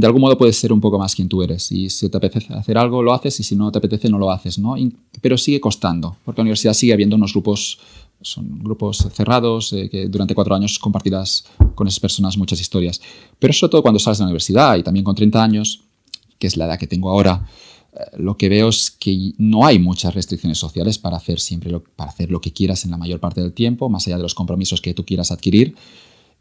[0.00, 1.70] de algún modo puedes ser un poco más quien tú eres.
[1.70, 4.30] Y si te apetece hacer algo, lo haces y si no te apetece, no lo
[4.30, 4.74] haces, ¿no?
[5.20, 7.78] pero sigue costando, porque la universidad sigue habiendo unos grupos
[8.22, 11.44] son grupos cerrados eh, que durante cuatro años compartirás
[11.74, 13.00] con esas personas muchas historias.
[13.38, 15.80] Pero sobre todo cuando sales de la universidad y también con 30 años,
[16.38, 17.46] que es la edad que tengo ahora,
[17.94, 22.10] eh, lo que veo es que no hay muchas restricciones sociales para hacer siempre para
[22.10, 24.82] hacer lo que quieras en la mayor parte del tiempo, más allá de los compromisos
[24.82, 25.74] que tú quieras adquirir.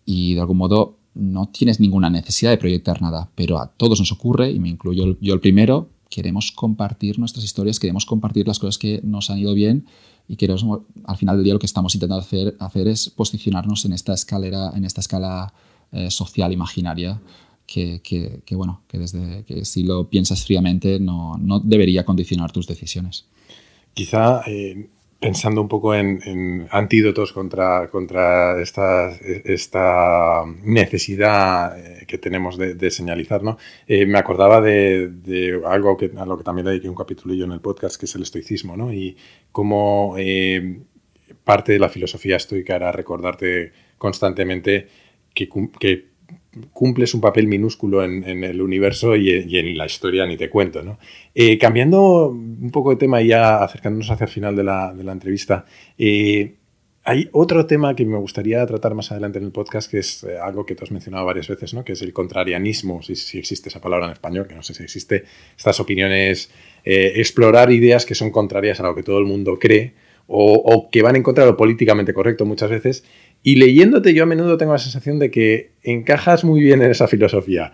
[0.05, 4.11] Y de algún modo no tienes ninguna necesidad de proyectar nada, pero a todos nos
[4.11, 8.77] ocurre, y me incluyo yo el primero, queremos compartir nuestras historias, queremos compartir las cosas
[8.77, 9.85] que nos han ido bien
[10.27, 10.65] y queremos,
[11.05, 12.23] al final del día lo que estamos intentando
[12.59, 15.53] hacer, es posicionarnos en esta escalera, en esta escala
[15.91, 17.19] eh, social imaginaria
[17.65, 18.01] que,
[18.45, 23.25] que, bueno, que desde que si lo piensas fríamente no, no debería condicionar tus decisiones.
[23.93, 24.89] Quizá eh,
[25.19, 33.43] pensando un poco en, antídotos contra, contra esta, esta necesidad eh, que tenemos de, señalizar,
[33.43, 33.57] ¿no?
[33.85, 37.51] Eh, me acordaba de, algo que, a lo que también dediqué un capítulo yo en
[37.51, 38.93] el podcast, que es el estoicismo, ¿no?
[38.93, 39.17] Y
[39.51, 40.79] cómo eh,
[41.43, 44.87] parte de la filosofía estoica era recordarte constantemente
[45.33, 46.08] que
[46.73, 50.81] cumples un papel minúsculo en, el universo y, en la historia ni te cuento.
[50.81, 50.97] ¿no?
[51.35, 55.65] Eh, cambiando un poco de tema y ya acercándonos hacia el final de la, entrevista,
[55.97, 56.55] eh,
[57.03, 60.37] hay otro tema que me gustaría tratar más adelante en el podcast, que es eh,
[60.37, 61.83] algo que tú has mencionado varias veces, ¿no?
[61.83, 65.23] que es el contrarianismo, si, existe esa palabra en español, que no sé si existe,
[65.57, 66.51] estas opiniones,
[66.83, 69.93] explorar ideas que son contrarias a lo que todo el mundo cree
[70.27, 73.03] o, o que van en contra de lo políticamente correcto muchas veces
[73.41, 77.07] y leyéndote yo a menudo tengo la sensación de que encajas muy bien en esa
[77.07, 77.71] filosofía.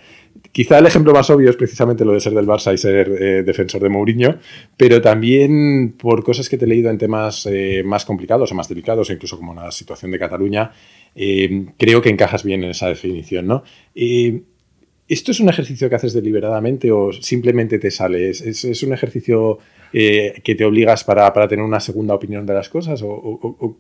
[0.52, 3.44] Quizá el ejemplo más obvio es precisamente lo de ser del Barça y ser eh,
[3.44, 4.38] defensor de Mourinho,
[4.78, 8.70] pero también por cosas que te he leído en temas eh, más complicados o más
[8.70, 10.72] delicados, incluso como la situación de Cataluña,
[11.16, 13.48] eh, creo que encajas bien en esa definición.
[13.48, 13.64] ¿no?
[13.96, 18.30] ¿Esto es un ejercicio que haces deliberadamente o simplemente te sale?
[18.30, 19.60] ¿Es, un ejercicio
[19.92, 23.02] que te obligas para, tener una segunda opinión de las cosas?
[23.04, 23.78] ¿O,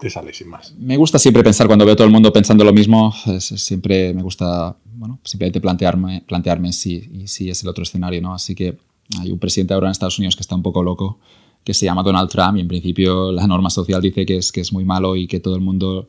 [0.00, 0.74] te sale sin más.
[0.78, 4.76] Me gusta siempre pensar cuando veo todo el mundo pensando lo mismo, siempre me gusta,
[4.94, 8.34] bueno, simplemente plantearme, plantearme si, si es el otro escenario, ¿no?
[8.34, 8.76] Así que
[9.20, 11.18] hay un presidente ahora en Estados Unidos que está un poco loco,
[11.64, 14.60] que se llama Donald Trump y en principio la norma social dice que es, que
[14.60, 16.08] es muy malo y que todo el mundo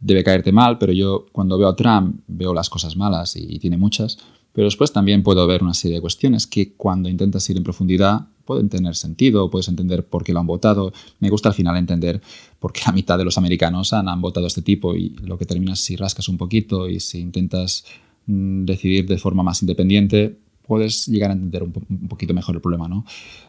[0.00, 3.76] debe caerte mal, pero yo cuando veo a Trump veo las cosas malas y, tiene
[3.76, 4.18] muchas,
[4.52, 8.26] Pero después también puedo ver una serie de cuestiones que cuando intentas ir en profundidad
[8.44, 10.92] pueden tener sentido, puedes entender por qué lo han votado.
[11.20, 12.20] Me gusta al final entender
[12.58, 15.46] por qué la mitad de los americanos han, han votado este tipo y lo que
[15.46, 17.84] terminas si rascas un poquito y si intentas
[18.26, 20.36] mm, decidir de forma más independiente,
[20.70, 21.72] puedes llegar a entender un,
[22.08, 22.86] poquito mejor el problema.
[22.86, 23.04] ¿no?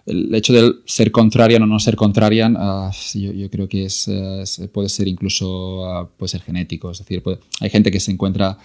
[0.08, 4.10] El hecho de ser contrarian o no ser contrarian, uh, yo, creo que es,
[4.74, 6.90] puede ser incluso uh, puede ser genético.
[6.90, 7.22] Es decir,
[7.60, 8.58] hay gente que se encuentra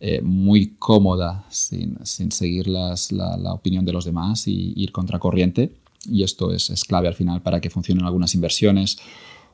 [0.00, 2.94] eh, muy cómoda sin, seguir la,
[3.52, 5.72] opinión de los demás y ir contracorriente
[6.10, 8.98] y esto es, clave al final para que funcionen algunas inversiones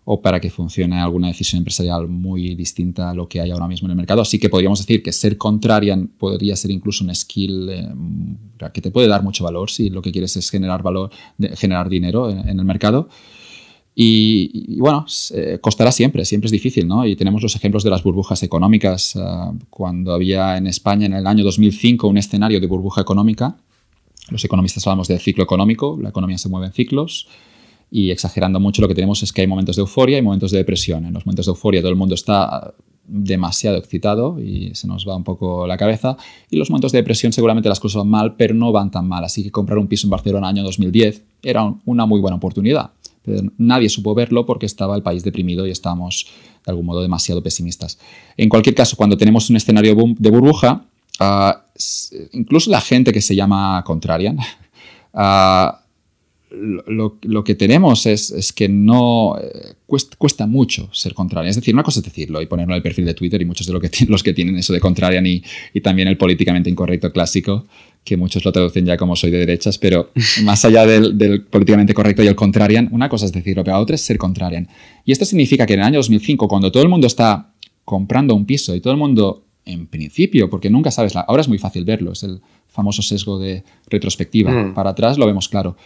[0.04, 3.86] o para que funcione alguna decisión empresarial muy distinta a lo que hay ahora mismo
[3.86, 4.22] en el mercado.
[4.22, 7.88] Así que podríamos decir que ser contrarian podría ser incluso un skill eh,
[8.72, 11.10] que te puede dar mucho valor si lo que quieres es generar valor,
[11.54, 13.08] generar dinero en, el mercado.
[14.02, 17.04] Y, bueno, eh, costará siempre, siempre es difícil, ¿no?
[17.04, 19.14] Y tenemos los ejemplos de las burbujas económicas.
[19.14, 23.58] Ah, cuando había en España en el año 2005 un escenario de burbuja económica,
[24.30, 27.28] los economistas hablamos del ciclo económico, la economía se mueve en ciclos
[27.90, 30.56] y exagerando mucho lo que tenemos es que hay momentos de euforia y momentos de
[30.56, 31.04] depresión.
[31.04, 32.72] En los momentos de euforia todo el mundo está
[33.06, 36.16] demasiado excitado y se nos va un poco la cabeza
[36.48, 39.24] y los momentos de depresión seguramente las cosas van mal pero no van tan mal.
[39.24, 42.92] Así que comprar un piso en Barcelona año 2010 era una muy buena oportunidad.
[43.58, 46.26] Nadie supo verlo porque estaba el país deprimido y estábamos
[46.64, 47.98] de algún modo demasiado pesimistas.
[48.36, 50.86] En cualquier caso, cuando tenemos un escenario de burbuja,
[51.22, 51.66] Ah,
[52.32, 54.38] incluso la gente que se llama contrarian,
[55.12, 55.70] uh,
[57.22, 61.50] lo, que tenemos es, es que no eh, cuesta, mucho ser contrarian.
[61.50, 63.66] Es decir, una cosa es decirlo y ponerlo en el perfil de Twitter y muchos
[63.66, 65.42] de lo que los que tienen eso de contrarian y,
[65.82, 67.66] también el políticamente incorrecto clásico,
[68.04, 70.10] que muchos lo traducen ya como soy de derechas, pero
[70.44, 73.94] más allá del, del, políticamente correcto y el contrarian, una cosa es decirlo, pero otra
[73.94, 74.68] es ser contrarian.
[75.04, 77.52] Y esto significa que en el año 2005, cuando todo el mundo está
[77.84, 81.58] comprando un piso y todo el mundo en principio, porque nunca sabes, ahora es muy
[81.58, 84.50] fácil verlo, es el famoso sesgo de retrospectiva.
[84.50, 84.74] Mm.
[84.74, 85.76] Para atrás lo vemos claro.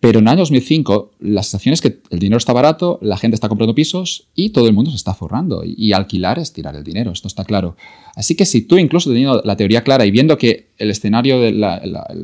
[0.00, 3.36] Pero en el año 2005 la sensación es que el dinero está barato, la gente
[3.36, 5.62] está comprando pisos y todo el mundo se está forrando.
[5.64, 7.76] Y, alquilar es tirar el dinero, esto está claro.
[8.14, 11.64] Así que si tú incluso teniendo la teoría clara y viendo que el escenario del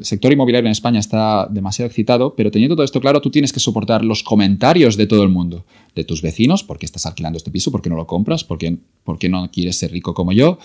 [0.03, 3.61] sector inmobiliario en España está demasiado excitado, pero teniendo todo esto claro, tú tienes que
[3.61, 5.65] soportar los comentarios de todo el mundo,
[5.95, 9.51] de tus vecinos, porque estás alquilando este piso, porque no lo compras, porque, porque no
[9.51, 10.59] quieres ser rico como yo,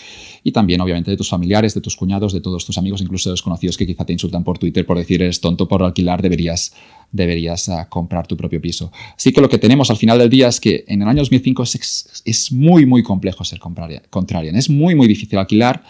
[0.44, 3.34] y también obviamente de tus familiares, de tus cuñados, de todos tus amigos, incluso de
[3.34, 6.74] desconocidos que quizá te insultan por Twitter por decir eres tonto por alquilar, deberías
[7.14, 8.92] deberías uh, comprar tu propio piso.
[9.16, 11.64] Así que lo que tenemos al final del día es que en el año 2005
[11.64, 14.56] es, es muy, muy complejo ser contrarian.
[14.58, 15.84] Es muy, muy difícil alquilar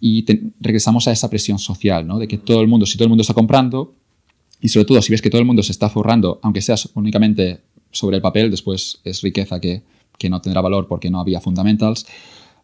[0.00, 0.26] y
[0.60, 2.18] regresamos a esa presión social, ¿no?
[2.18, 3.94] De que todo el mundo, si todo el mundo está comprando,
[4.60, 7.60] y sobre todo si ves que todo el mundo se está forrando, aunque sea únicamente
[7.90, 9.82] sobre el papel, después es riqueza que,
[10.18, 12.06] que no tendrá valor porque no había fundamentals,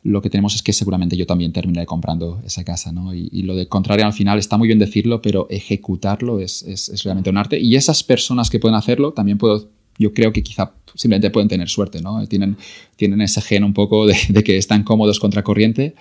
[0.02, 3.14] lo que tenemos es que seguramente yo también terminaré comprando esa casa, ¿no?
[3.14, 7.02] Y, lo de contrario al final está muy bien decirlo, pero ejecutarlo es, es, es,
[7.02, 7.58] realmente un arte.
[7.60, 11.68] Y esas personas que pueden hacerlo, también puedo, yo creo que quizá simplemente pueden tener
[11.68, 12.26] suerte, ¿no?
[12.26, 12.56] Tienen,
[12.96, 15.94] tienen ese gen un poco de, de que están cómodos contra corriente.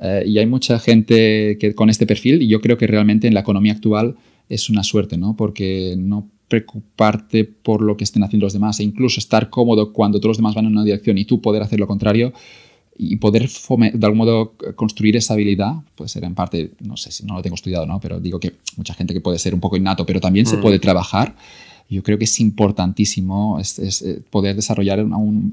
[0.00, 3.34] Eh, y hay mucha gente que, con este perfil y yo creo que realmente en
[3.34, 4.16] la economía actual
[4.48, 5.36] es una suerte, ¿no?
[5.36, 10.18] Porque no preocuparte por lo que estén haciendo los demás e incluso estar cómodo cuando
[10.18, 12.32] todos los demás van en una dirección y tú poder hacer lo contrario,
[13.02, 17.24] y poder de algún modo construir esa habilidad, puede ser en parte, no sé si
[17.24, 17.98] no lo tengo estudiado, ¿no?
[17.98, 20.60] pero digo que mucha gente que puede ser un poco innato, pero también se mm.
[20.60, 21.34] puede trabajar.
[21.88, 25.02] Yo creo que es importantísimo es, eh, poder desarrollar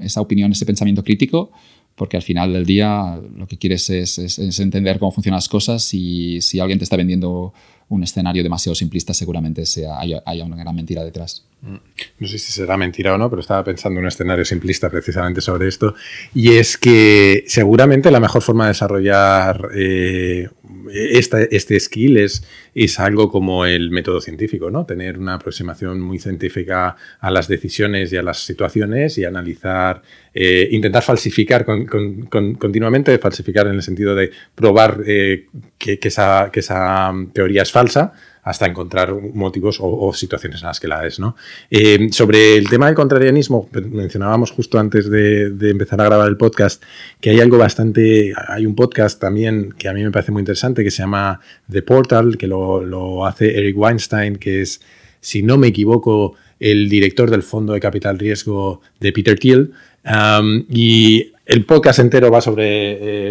[0.02, 1.50] esa opinión, ese pensamiento crítico,
[1.94, 5.94] porque al final del día lo que quieres es, es entender cómo funcionan las cosas
[5.94, 7.54] y si alguien te está vendiendo
[7.90, 11.44] un escenario demasiado simplista, seguramente sea, haya, una gran mentira detrás.
[11.62, 15.40] No sé si será mentira o no, pero estaba pensando en un escenario simplista precisamente
[15.40, 15.94] sobre esto.
[16.34, 20.48] Y es que seguramente la mejor forma de desarrollar eh,
[20.92, 24.86] este skill es, es algo como el método científico, ¿no?
[24.86, 30.02] Tener una aproximación muy científica a las decisiones y a las situaciones y analizar,
[30.34, 35.46] eh, intentar falsificar continuamente, falsificar en el sentido de probar eh,
[35.78, 38.12] que, esa, que esa teoría es falsa
[38.48, 41.20] hasta encontrar motivos o, situaciones en las que la es.
[41.20, 41.36] ¿no?
[41.70, 46.82] Eh, sobre el tema del contrarianismo, mencionábamos justo antes de, empezar a grabar el podcast
[47.20, 50.82] que hay algo bastante, hay un podcast también que a mí me parece muy interesante
[50.82, 51.40] que se llama
[51.70, 54.80] The Portal, que lo, lo hace Eric Weinstein, que es,
[55.20, 59.72] si no me equivoco, el director del Fondo de Capital Riesgo de Peter Thiel.
[60.70, 62.66] y el podcast entero va sobre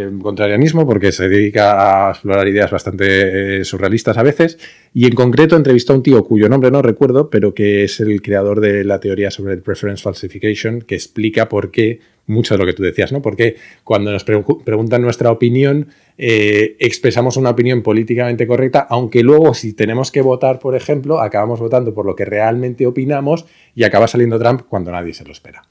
[0.06, 4.58] eh, contrarianismo porque se dedica a explorar ideas bastante eh, surrealistas a veces
[4.92, 8.24] y en concreto entrevistó a un tío cuyo nombre no recuerdo pero que es el
[8.24, 12.66] creador de la teoría sobre el preference falsification que explica por qué mucho de lo
[12.66, 13.22] que tú decías, ¿no?
[13.22, 13.56] Porque
[13.86, 15.88] cuando nos preguntan nuestra opinión,
[16.18, 21.62] eh, expresamos una opinión políticamente correcta, aunque luego si tenemos que votar, por ejemplo, acabamos
[21.62, 23.46] votando por lo que realmente opinamos
[23.76, 25.67] y acaba saliendo Trump cuando nadie se lo espera.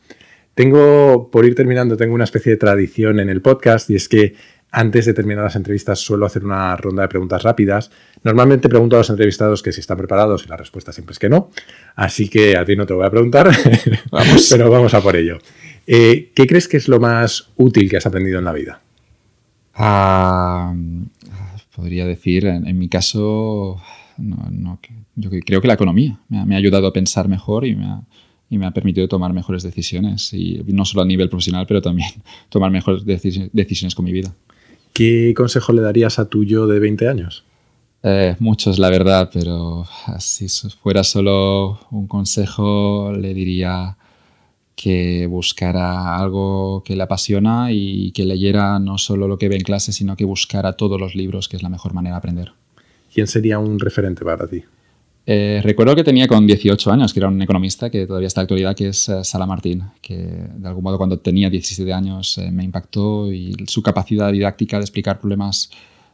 [0.57, 4.35] Tengo, por ir terminando, tengo una especie de tradición en el podcast y es que
[4.71, 7.91] antes de terminar las entrevistas suelo hacer una ronda de preguntas rápidas.
[8.23, 11.29] Normalmente pregunto a los entrevistados que si están preparados y la respuesta siempre es que
[11.29, 11.51] no.
[11.95, 13.51] Así que a ti no te voy a preguntar,
[14.11, 14.49] vamos.
[14.51, 15.37] pero vamos a por ello.
[15.87, 18.81] Eh, ¿Qué crees que es lo más útil que has aprendido en la vida?
[19.75, 20.75] Ah,
[21.75, 23.79] podría decir, en, mi caso,
[24.17, 28.01] yo creo que la economía me ha, ayudado a pensar mejor y me ha,
[28.49, 32.09] y me ha permitido tomar mejores decisiones, y no solo a nivel profesional, pero también
[32.49, 34.33] tomar mejores decisiones con mi vida.
[34.93, 37.45] ¿Qué consejo le darías a tu yo de 20 años?
[38.03, 39.85] Eh, muchos, la verdad, pero
[40.21, 43.97] si fuera solo un consejo, le diría
[44.77, 49.63] que buscara algo que le apasiona y que leyera no solo lo que ve en
[49.63, 52.53] clase, sino que buscara todos los libros, que es la mejor manera de aprender.
[53.13, 54.63] ¿Quién sería un referente para ti?
[55.29, 58.45] Eh, recuerdo que tenía con 18 años, que era un economista que todavía está en
[58.45, 62.49] actualidad, que es eh, Sala Martín, que de algún modo cuando tenía 17 años eh,
[62.53, 65.69] me impactó y su capacidad didáctica de explicar problemas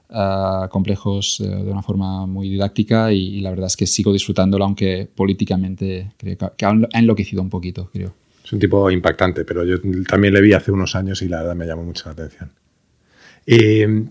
[0.09, 5.07] ah, complejos de una forma muy didáctica y, la verdad es que sigo disfrutándolo, aunque
[5.15, 8.15] políticamente creo que ha enloquecido un poquito, creo.
[8.43, 9.77] Es un tipo impactante, pero yo
[10.09, 12.51] también le vi hace unos años y la verdad me llamó mucho la atención.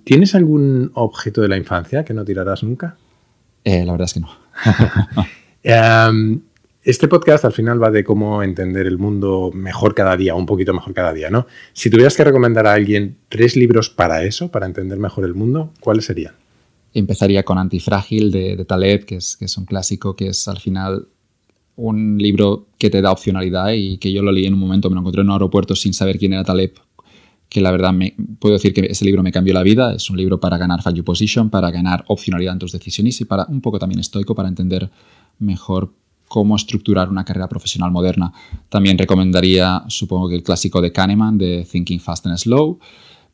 [0.03, 2.97] ¿Tienes algún objeto de la infancia que no tirarás nunca?
[3.65, 4.40] la verdad es que no.
[5.63, 6.41] Em,
[6.83, 10.73] este podcast al final va de cómo entender el mundo mejor cada día, un poquito
[10.73, 11.45] mejor cada día, ¿no?
[11.73, 15.71] Si tuvieras que recomendar a alguien tres libros para eso, para entender mejor el mundo,
[15.79, 16.33] ¿cuáles serían?
[16.95, 20.57] Empezaría con Antifrágil de, de Taleb, que es, que es un clásico, que es al
[20.57, 21.07] final
[21.75, 24.95] un libro que te da opcionalidad y que yo lo leí en un momento, me
[24.95, 26.73] lo encontré en un aeropuerto sin saber quién era Taleb,
[27.51, 29.93] que la verdad me, puedo decir que ese libro me cambió la vida.
[29.93, 33.45] Es un libro para ganar value position, para ganar opcionalidad en tus decisiones y para
[33.49, 34.89] un poco también estoico para entender
[35.37, 35.93] mejor
[36.29, 38.31] cómo estructurar una carrera profesional moderna.
[38.69, 42.79] También recomendaría, supongo que el clásico de Kahneman, de Thinking Fast and Slow,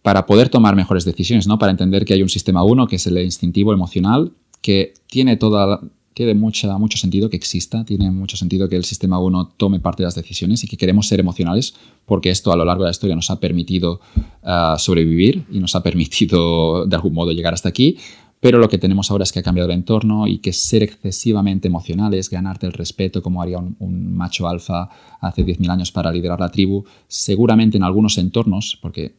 [0.02, 1.60] para poder tomar mejores decisiones, ¿no?
[1.60, 5.80] para entender que hay un sistema uno, que es el instintivo emocional, que tiene toda
[6.18, 10.08] tiene mucho sentido que exista, tiene mucho sentido que el sistema 1 tome parte de
[10.08, 11.76] las decisiones y que queremos ser emocionales
[12.08, 14.02] porque esto a lo largo de la historia nos ha permitido
[14.42, 17.98] ah, sobrevivir y nos ha permitido de algún modo llegar hasta aquí.
[18.40, 21.68] Pero lo que tenemos ahora es que ha cambiado el entorno y que ser excesivamente
[21.68, 24.90] emocional es ganarte el respeto como haría un, un macho alfa
[25.22, 26.84] hace 10.000 años para liderar la tribu.
[27.08, 29.14] Seguramente en algunos entornos, porque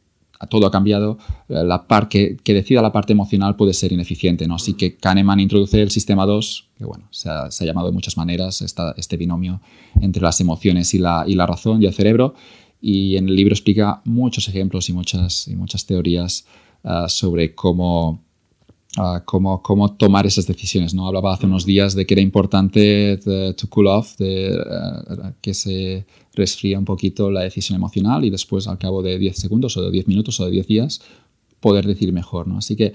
[0.47, 1.19] todo ha cambiado,
[1.49, 4.47] eh, la par que, decida la parte emocional puede ser ineficiente.
[4.47, 4.55] ¿no?
[4.55, 8.63] Así que Kahneman introduce el sistema 2, que bueno, se ha, llamado de muchas maneras
[8.63, 9.61] esta, este binomio
[10.01, 12.35] entre las emociones y la, y la, razón y el cerebro.
[12.81, 16.47] Y en el libro explica muchos ejemplos y muchas, y muchas teorías
[16.85, 18.23] uh, sobre cómo
[19.25, 20.95] cómo, cómo, tomar esas decisiones.
[20.95, 21.07] ¿no?
[21.07, 26.07] Hablaba hace unos días de que era importante to cool off, de, eh, que se
[26.35, 29.91] resfría un poquito la decisión emocional y después al cabo de 10 segundos o de
[29.91, 31.01] 10 minutos o de 10 días
[31.61, 32.47] poder decir mejor.
[32.47, 32.59] ¿no?
[32.59, 32.93] Así que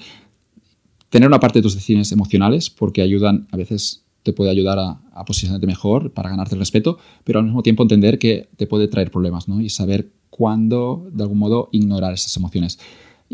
[1.10, 5.01] tener una parte de tus decisiones emocionales porque ayudan, a veces te puede ayudar a,
[5.14, 8.88] a posicionarte mejor para ganarte el respeto, pero al mismo tiempo entender que te puede
[8.88, 9.62] traer problemas ¿no?
[9.62, 12.80] y saber cuándo, de algún modo, ignorar esas emociones.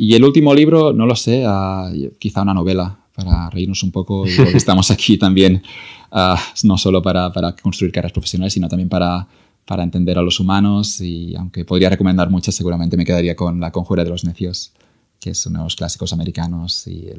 [0.02, 4.24] Y el último libro, no lo sé, ah, quizá una novela para reírnos un poco,
[4.38, 5.62] porque estamos aquí también,
[6.10, 9.28] ah, no solo para, para, construir carreras profesionales, sino también para,
[9.66, 11.02] para entender a los humanos.
[11.02, 14.72] Y aunque podría recomendar muchas, seguramente me quedaría con La Conjura de los Necios,
[15.20, 16.88] que es uno de los clásicos americanos.
[16.88, 17.10] Y,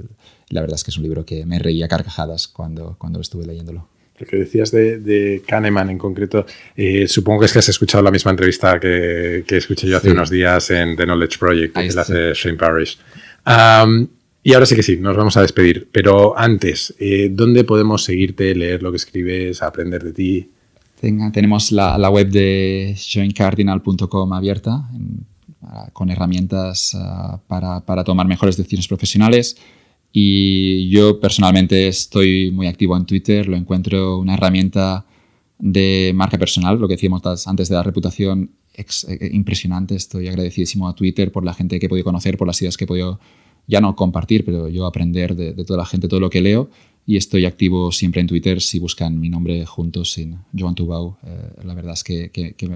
[0.48, 3.88] la verdad es que es un libro que me reía carcajadas cuando, cuando estuve leyéndolo.
[4.20, 6.44] Lo que decías de, Kahneman en concreto,
[6.76, 10.10] eh, supongo que es que has escuchado la misma entrevista que, que escuché yo hace
[10.10, 12.98] unos días en The Knowledge Project, que la hace Shane Parrish.
[14.42, 15.88] y ahora sí que sí, nos vamos a despedir.
[15.90, 20.50] Pero antes, eh, ¿dónde podemos seguirte, leer lo que escribes, aprender de ti?
[21.32, 24.86] tenemos la, la, web de joincardinal.com abierta
[25.94, 29.56] con herramientas ah, para, para tomar mejores decisiones profesionales
[30.12, 35.06] y yo personalmente estoy muy activo en Twitter, lo encuentro una herramienta
[35.58, 39.94] de marca personal, lo que decíamos antes de la reputación eh, impresionante.
[39.94, 42.84] Estoy agradecidísimo a Twitter por la gente que he podido conocer, por las ideas que
[42.84, 43.20] he podido
[43.66, 46.70] ya no compartir, pero yo aprender de, de toda la gente todo lo que leo
[47.06, 51.16] y estoy activo siempre en Twitter si buscan mi nombre juntos sin Joan Tubau.
[51.24, 52.30] Eh, la verdad es que,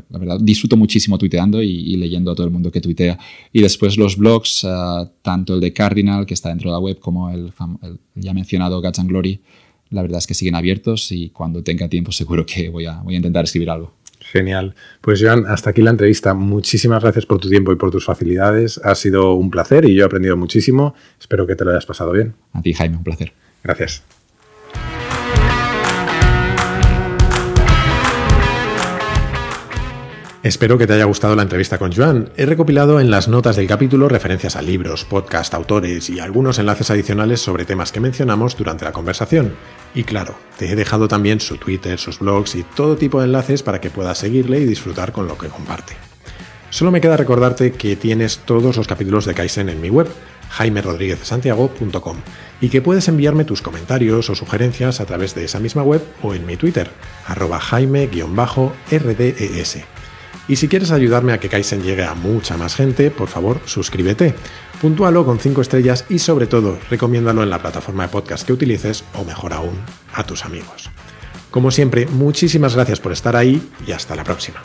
[0.08, 3.18] la verdad, disfruto muchísimo tuiteando y, leyendo a todo el mundo que tuitea.
[3.52, 4.68] Y después los blogs, eh,
[5.22, 7.52] tanto el de Cardinal, que está dentro de la web, como el,
[8.14, 9.40] ya mencionado Guts and Glory,
[9.90, 13.14] la verdad es que siguen abiertos y cuando tenga tiempo seguro que voy a, voy
[13.14, 13.92] a intentar escribir algo.
[14.20, 14.74] Genial.
[15.00, 16.34] Pues Joan, hasta aquí la entrevista.
[16.34, 18.80] Muchísimas gracias por tu tiempo y por tus facilidades.
[18.82, 20.94] Ha sido un placer y yo he aprendido muchísimo.
[21.20, 22.34] Espero que te lo hayas pasado bien.
[22.52, 23.32] A ti, Jaime, un placer.
[23.64, 24.04] Gracias.
[30.42, 32.28] Espero que te haya gustado la entrevista con Joan.
[32.36, 36.90] He recopilado en las notas del capítulo referencias a libros, podcast, autores y algunos enlaces
[36.90, 39.54] adicionales sobre temas que mencionamos durante la conversación.
[39.94, 43.62] Y claro, te he dejado también su Twitter, sus blogs y todo tipo de enlaces
[43.62, 45.94] para que puedas seguirle y disfrutar con lo que comparte.
[46.68, 50.08] Solo me queda recordarte que tienes todos los capítulos de Kaizen en mi web,
[50.56, 52.16] jaimerodríguezsantiago.com,
[52.60, 56.34] y que puedes enviarme tus comentarios o sugerencias a través de esa misma web o
[56.34, 56.90] en mi Twitter,
[57.26, 58.74] arroba jaime-rdes.
[60.46, 64.34] Y si quieres ayudarme a que Kaizen llegue a mucha más gente, por favor, suscríbete,
[64.80, 69.04] puntúalo con 5 estrellas y sobre todo, recomiéndalo en la plataforma de podcast que utilices
[69.14, 69.76] o mejor aún,
[70.12, 70.90] a tus amigos.
[71.50, 74.60] Como siempre, muchísimas gracias por estar ahí y hasta la próxima.